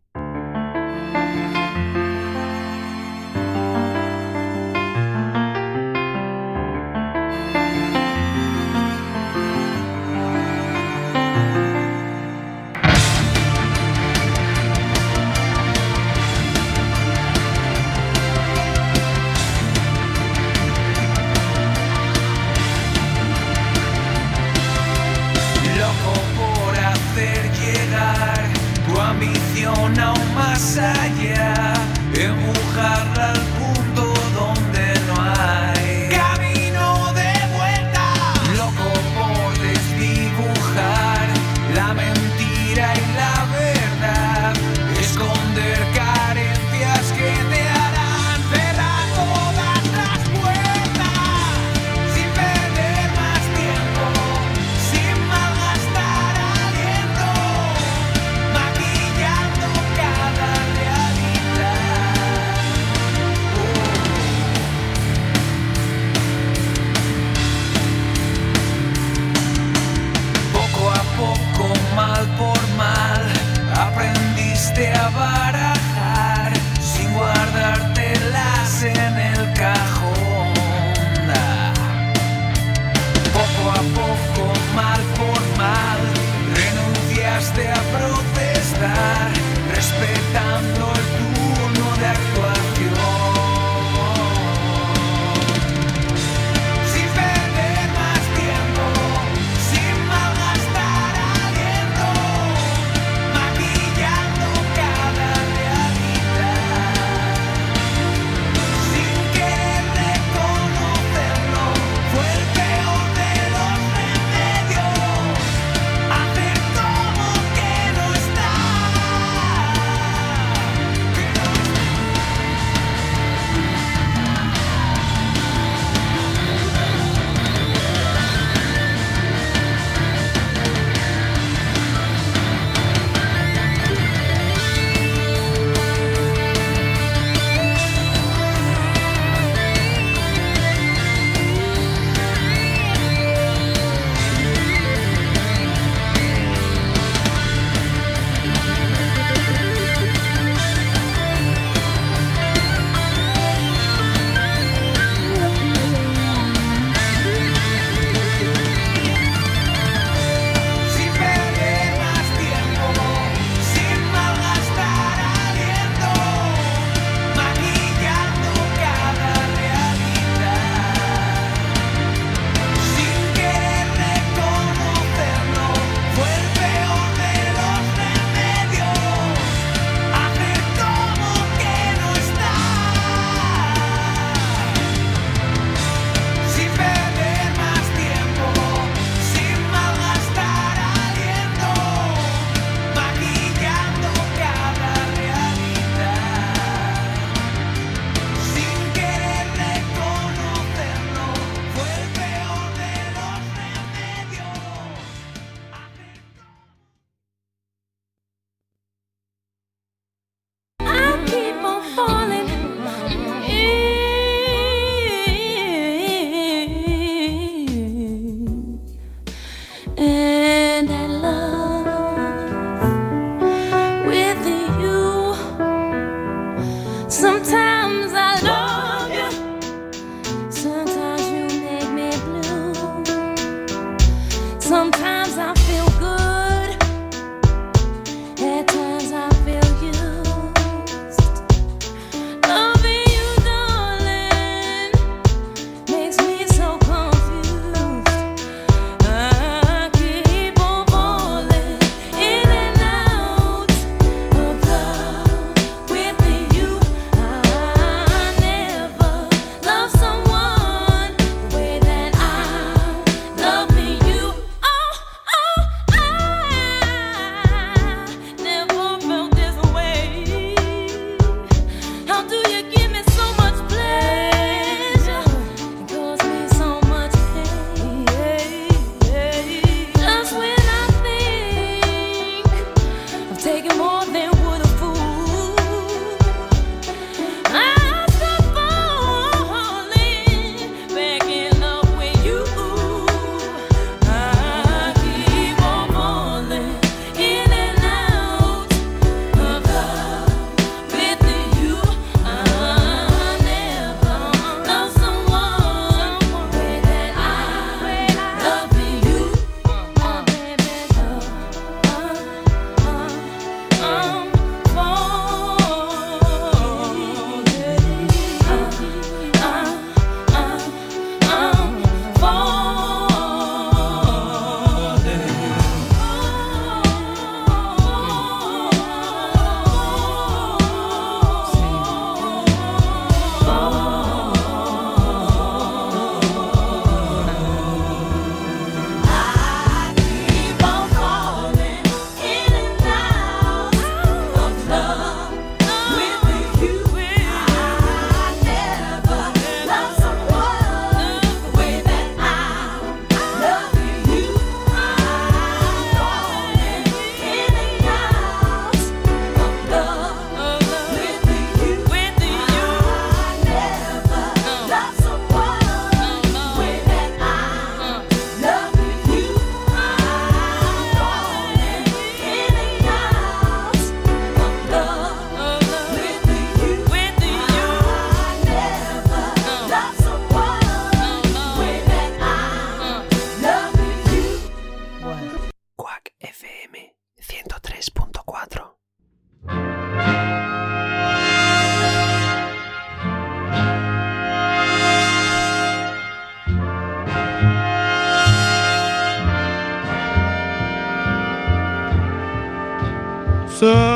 So 403.64 403.93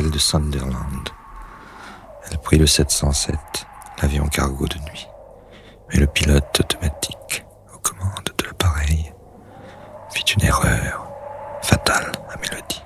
de 0.00 0.18
Sunderland. 0.18 1.10
Elle 2.24 2.38
prit 2.38 2.56
le 2.56 2.66
707, 2.66 3.66
l'avion 4.00 4.26
cargo 4.26 4.66
de 4.66 4.78
nuit. 4.90 5.06
Mais 5.88 5.98
le 5.98 6.06
pilote 6.06 6.60
automatique 6.60 7.44
aux 7.74 7.78
commandes 7.78 8.30
de 8.38 8.46
l'appareil 8.46 9.12
fit 10.10 10.24
une 10.34 10.44
erreur 10.44 11.10
fatale 11.62 12.10
à 12.30 12.38
Mélodie. 12.38 12.82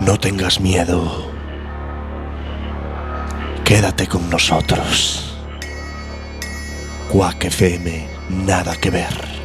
No 0.00 0.16
tengas 0.16 0.60
miedo. 0.60 1.02
Quédate 3.64 4.06
con 4.06 4.28
nosotros. 4.30 5.36
Quack 7.10 7.46
FM, 7.46 8.06
nada 8.46 8.76
que 8.76 8.90
ver. 8.90 9.39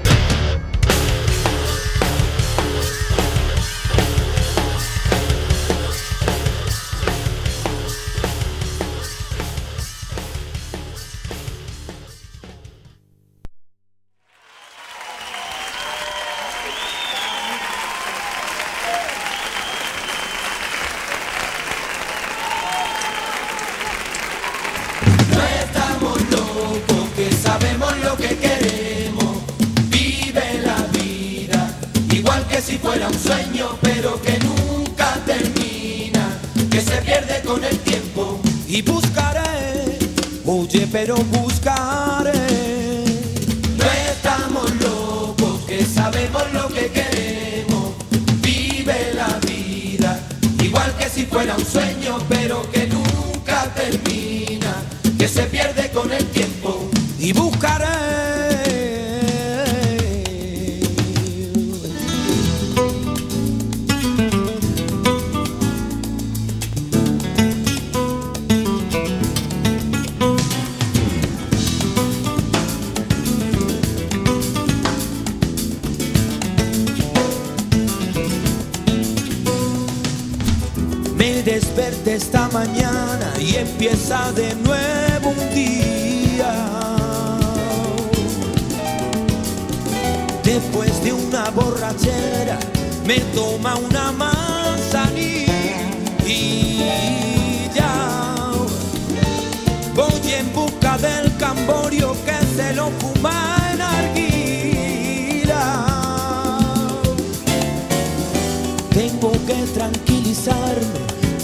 tiempo 109.15 109.31
que 109.45 109.65
tranquilizarme, 109.73 110.99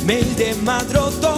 me 0.06 0.22
de 0.36 0.54
madrugada 0.56 1.31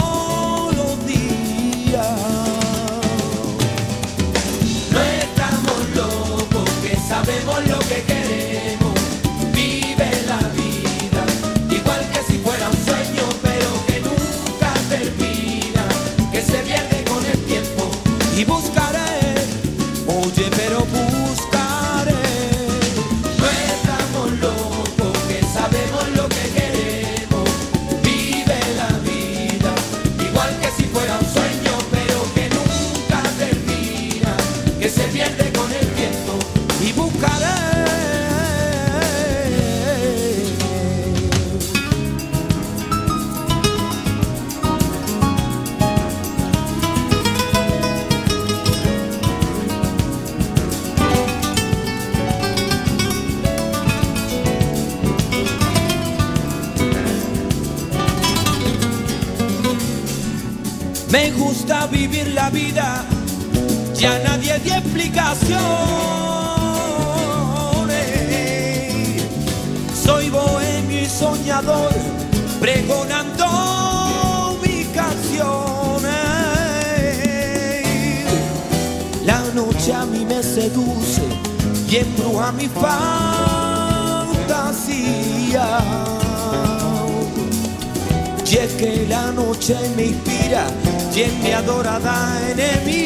lucha 89.63 89.85
y 89.85 89.89
mi 89.95 90.45
ira, 90.45 90.67
quien 91.13 91.41
me 91.41 91.53
adora 91.53 91.97
da 91.99 92.51
enemigo. 92.51 93.02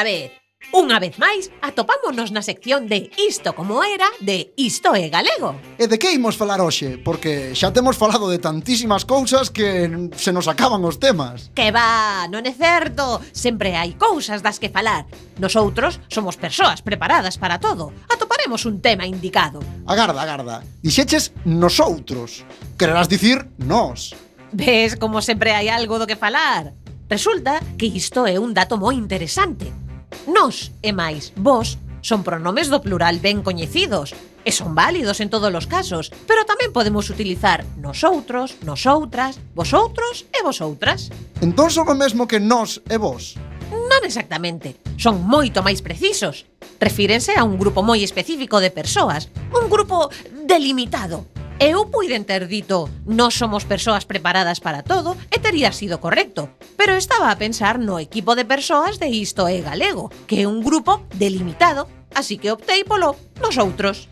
outra 0.00 0.04
vez. 0.04 0.32
Unha 0.76 1.00
vez 1.00 1.16
máis, 1.16 1.48
atopámonos 1.64 2.28
na 2.36 2.44
sección 2.44 2.84
de 2.84 3.08
Isto 3.16 3.56
como 3.56 3.80
era 3.80 4.04
de 4.20 4.52
Isto 4.60 4.92
é 4.92 5.08
galego. 5.08 5.56
E 5.80 5.88
de 5.88 5.96
que 5.96 6.12
imos 6.12 6.36
falar 6.36 6.60
hoxe? 6.60 7.00
Porque 7.00 7.56
xa 7.56 7.72
temos 7.72 7.96
falado 7.96 8.28
de 8.28 8.36
tantísimas 8.36 9.08
cousas 9.08 9.48
que 9.48 9.88
se 10.20 10.30
nos 10.36 10.52
acaban 10.52 10.84
os 10.84 11.00
temas. 11.00 11.48
Que 11.56 11.72
va, 11.72 12.28
non 12.28 12.44
é 12.44 12.52
certo. 12.52 13.24
Sempre 13.32 13.72
hai 13.72 13.96
cousas 13.96 14.44
das 14.44 14.60
que 14.60 14.68
falar. 14.68 15.08
Nosoutros 15.40 15.96
somos 16.12 16.36
persoas 16.36 16.84
preparadas 16.84 17.40
para 17.40 17.56
todo. 17.56 17.96
Atoparemos 18.12 18.68
un 18.68 18.84
tema 18.84 19.08
indicado. 19.08 19.64
Agarda, 19.88 20.20
agarda. 20.20 20.60
Dixeches 20.84 21.32
nosoutros. 21.48 22.44
Quererás 22.76 23.08
dicir 23.08 23.48
nós. 23.56 24.12
Ves 24.52 25.00
como 25.00 25.24
sempre 25.24 25.56
hai 25.56 25.72
algo 25.72 25.96
do 25.96 26.04
que 26.04 26.20
falar. 26.20 26.76
Resulta 27.08 27.64
que 27.80 27.88
isto 27.88 28.28
é 28.28 28.36
un 28.36 28.52
dato 28.52 28.76
moi 28.76 28.92
interesante 28.92 29.89
nos 30.28 30.74
e 30.82 30.90
máis 30.92 31.32
vos 31.36 31.80
son 32.00 32.24
pronomes 32.24 32.72
do 32.72 32.80
plural 32.80 33.20
ben 33.20 33.44
coñecidos 33.44 34.16
e 34.44 34.50
son 34.52 34.72
válidos 34.72 35.20
en 35.20 35.28
todos 35.28 35.52
os 35.52 35.68
casos, 35.68 36.08
pero 36.24 36.48
tamén 36.48 36.72
podemos 36.72 37.12
utilizar 37.12 37.64
nosoutros, 37.76 38.56
nosotras, 38.64 39.36
vosoutros 39.52 40.24
e 40.32 40.40
vosoutras. 40.40 41.12
Entón 41.44 41.68
son 41.68 41.88
o 41.92 41.96
mesmo 41.96 42.24
que 42.24 42.40
nos 42.40 42.80
e 42.88 42.96
vos? 42.96 43.36
Non 43.70 44.02
exactamente, 44.02 44.80
son 44.96 45.20
moito 45.22 45.60
máis 45.60 45.84
precisos. 45.84 46.48
Refírense 46.80 47.36
a 47.36 47.44
un 47.44 47.60
grupo 47.60 47.84
moi 47.84 48.00
específico 48.00 48.58
de 48.58 48.72
persoas, 48.72 49.28
un 49.52 49.68
grupo 49.68 50.08
delimitado, 50.48 51.28
Eu 51.60 51.92
puiden 51.92 52.24
ter 52.24 52.48
dito 52.48 52.88
«Nós 53.04 53.36
somos 53.36 53.68
persoas 53.68 54.08
preparadas 54.08 54.64
para 54.64 54.80
todo» 54.80 55.12
e 55.28 55.36
tería 55.36 55.76
sido 55.76 56.00
correcto, 56.00 56.48
pero 56.72 56.96
estaba 56.96 57.28
a 57.28 57.36
pensar 57.36 57.76
no 57.76 58.00
equipo 58.00 58.32
de 58.32 58.48
persoas 58.48 58.96
de 58.96 59.12
Isto 59.12 59.44
é 59.44 59.60
Galego, 59.60 60.08
que 60.24 60.40
é 60.40 60.48
un 60.48 60.64
grupo 60.64 61.04
delimitado, 61.20 61.84
así 62.16 62.40
que 62.40 62.48
optei 62.48 62.80
polo 62.88 63.12
«Nosotros». 63.44 64.08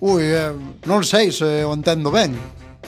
Ui, 0.00 0.24
eh, 0.24 0.56
non 0.88 1.04
sei 1.04 1.28
se 1.28 1.68
o 1.68 1.76
entendo 1.76 2.08
ben. 2.08 2.32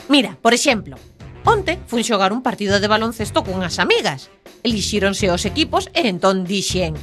Mira, 0.09 0.41
por 0.41 0.57
exemplo, 0.57 0.97
onte 1.45 1.77
fun 1.85 2.01
xogar 2.01 2.33
un 2.33 2.41
partido 2.41 2.81
de 2.81 2.89
baloncesto 2.89 3.45
cunhas 3.45 3.77
amigas. 3.77 4.33
Elixíronse 4.65 5.29
os 5.29 5.45
equipos 5.45 5.93
e 5.93 6.09
entón 6.09 6.49
dixen 6.49 6.97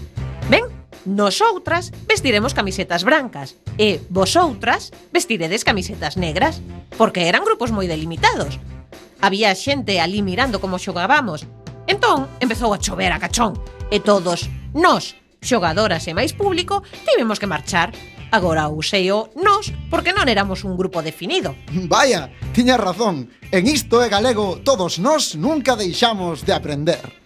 «Ben, 0.49 0.65
Nosoutras 1.05 1.91
vestiremos 2.07 2.53
camisetas 2.53 3.03
brancas 3.03 3.57
e 3.77 3.97
vosoutras 4.13 4.93
vestiredes 5.09 5.65
camisetas 5.65 6.13
negras, 6.13 6.61
porque 6.97 7.25
eran 7.25 7.41
grupos 7.41 7.73
moi 7.73 7.89
delimitados. 7.89 8.61
Había 9.17 9.53
xente 9.57 9.97
ali 9.97 10.21
mirando 10.21 10.61
como 10.61 10.77
xogábamos. 10.77 11.49
Entón, 11.89 12.29
empezou 12.37 12.69
a 12.73 12.81
chover 12.81 13.09
a 13.13 13.21
cachón 13.21 13.57
e 13.89 13.97
todos 13.97 14.45
nós, 14.77 15.17
xogadoras 15.41 16.05
e 16.05 16.13
máis 16.13 16.37
público, 16.37 16.85
tivemos 17.09 17.41
que 17.41 17.49
marchar. 17.49 17.89
Agora 18.31 18.71
usei 18.71 19.11
o 19.11 19.27
nós 19.35 19.73
porque 19.89 20.13
non 20.13 20.29
éramos 20.29 20.63
un 20.63 20.77
grupo 20.77 21.01
definido. 21.01 21.57
Vaya, 21.89 22.29
tiñas 22.53 22.79
razón. 22.79 23.27
En 23.49 23.67
isto 23.67 23.99
é 23.99 24.07
galego, 24.07 24.61
todos 24.63 25.01
nós 25.01 25.35
nunca 25.35 25.75
deixamos 25.75 26.45
de 26.45 26.53
aprender. 26.53 27.20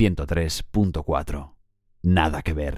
103.4. 0.00 1.52
Nada 2.02 2.40
que 2.40 2.54
ver. 2.54 2.76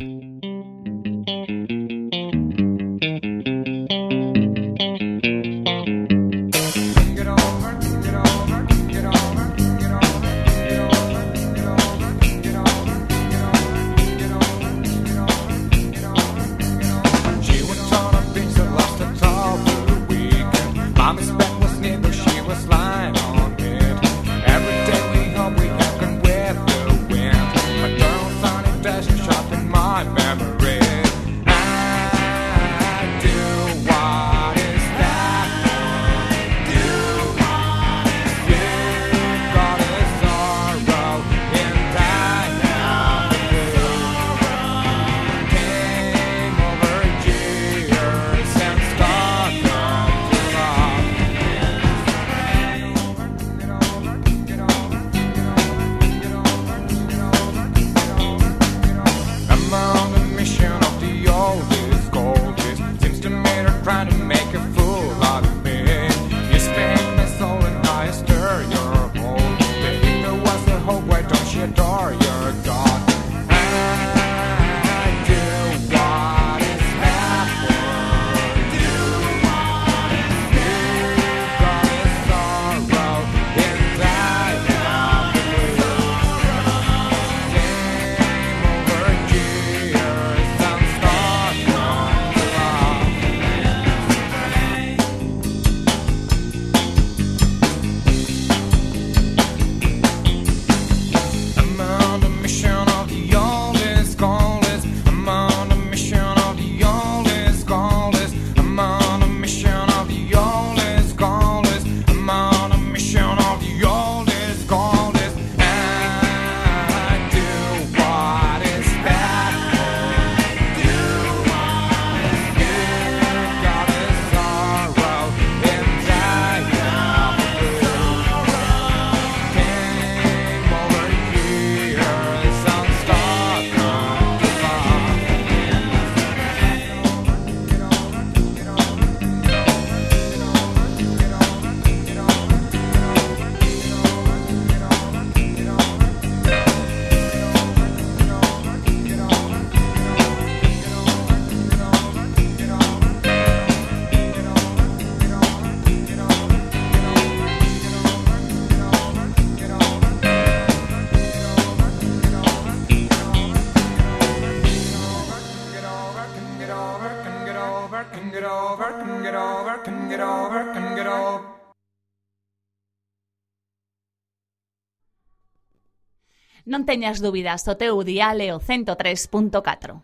Non 176.72 176.88
teñas 176.88 177.20
dúbidas 177.20 177.68
o 177.68 177.76
teu 177.76 178.00
dial 178.00 178.40
o 178.48 178.56
103.4. 178.56 180.00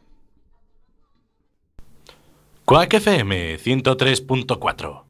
Coac 2.68 2.92
FM 2.92 3.56
103.4 3.56 5.08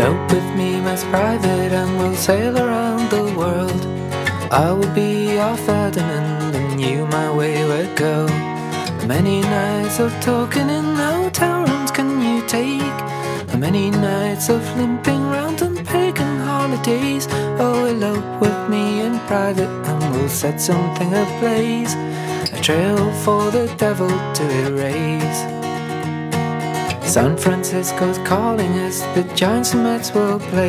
Out 0.00 0.32
with 0.32 0.48
me, 0.56 0.80
as 0.88 1.04
private, 1.12 1.76
and 1.76 1.92
we'll 2.00 2.16
sail 2.16 2.56
around 2.56 3.10
the 3.12 3.24
world. 3.36 3.84
I 4.50 4.72
will 4.72 4.88
be 4.96 5.36
your 5.36 5.56
Ferdinand, 5.68 6.56
and 6.56 6.80
you 6.80 7.04
my 7.04 7.28
wayward 7.36 7.92
girl. 8.00 8.32
Many 9.06 9.42
nights 9.42 10.00
of 10.00 10.10
talking 10.24 10.70
in 10.70 10.96
hotel 10.96 11.69
take 12.50 12.98
many 13.56 13.90
nights 13.90 14.48
of 14.48 14.60
limping 14.76 15.22
round 15.30 15.62
and 15.62 15.86
pagan 15.86 16.40
holidays. 16.40 17.28
Oh, 17.60 17.84
elope 17.84 18.40
with 18.40 18.68
me 18.68 19.02
in 19.02 19.20
private 19.20 19.68
and 19.68 20.12
we'll 20.12 20.28
set 20.28 20.60
something 20.60 21.14
ablaze. 21.14 21.94
A 22.52 22.60
trail 22.60 23.12
for 23.22 23.52
the 23.52 23.72
devil 23.78 24.08
to 24.08 24.44
erase. 24.66 25.40
San 27.08 27.36
Francisco's 27.36 28.18
calling 28.18 28.72
us, 28.80 29.00
the 29.14 29.22
Giants' 29.36 29.72
Mets 29.74 30.12
will 30.12 30.40
play. 30.40 30.50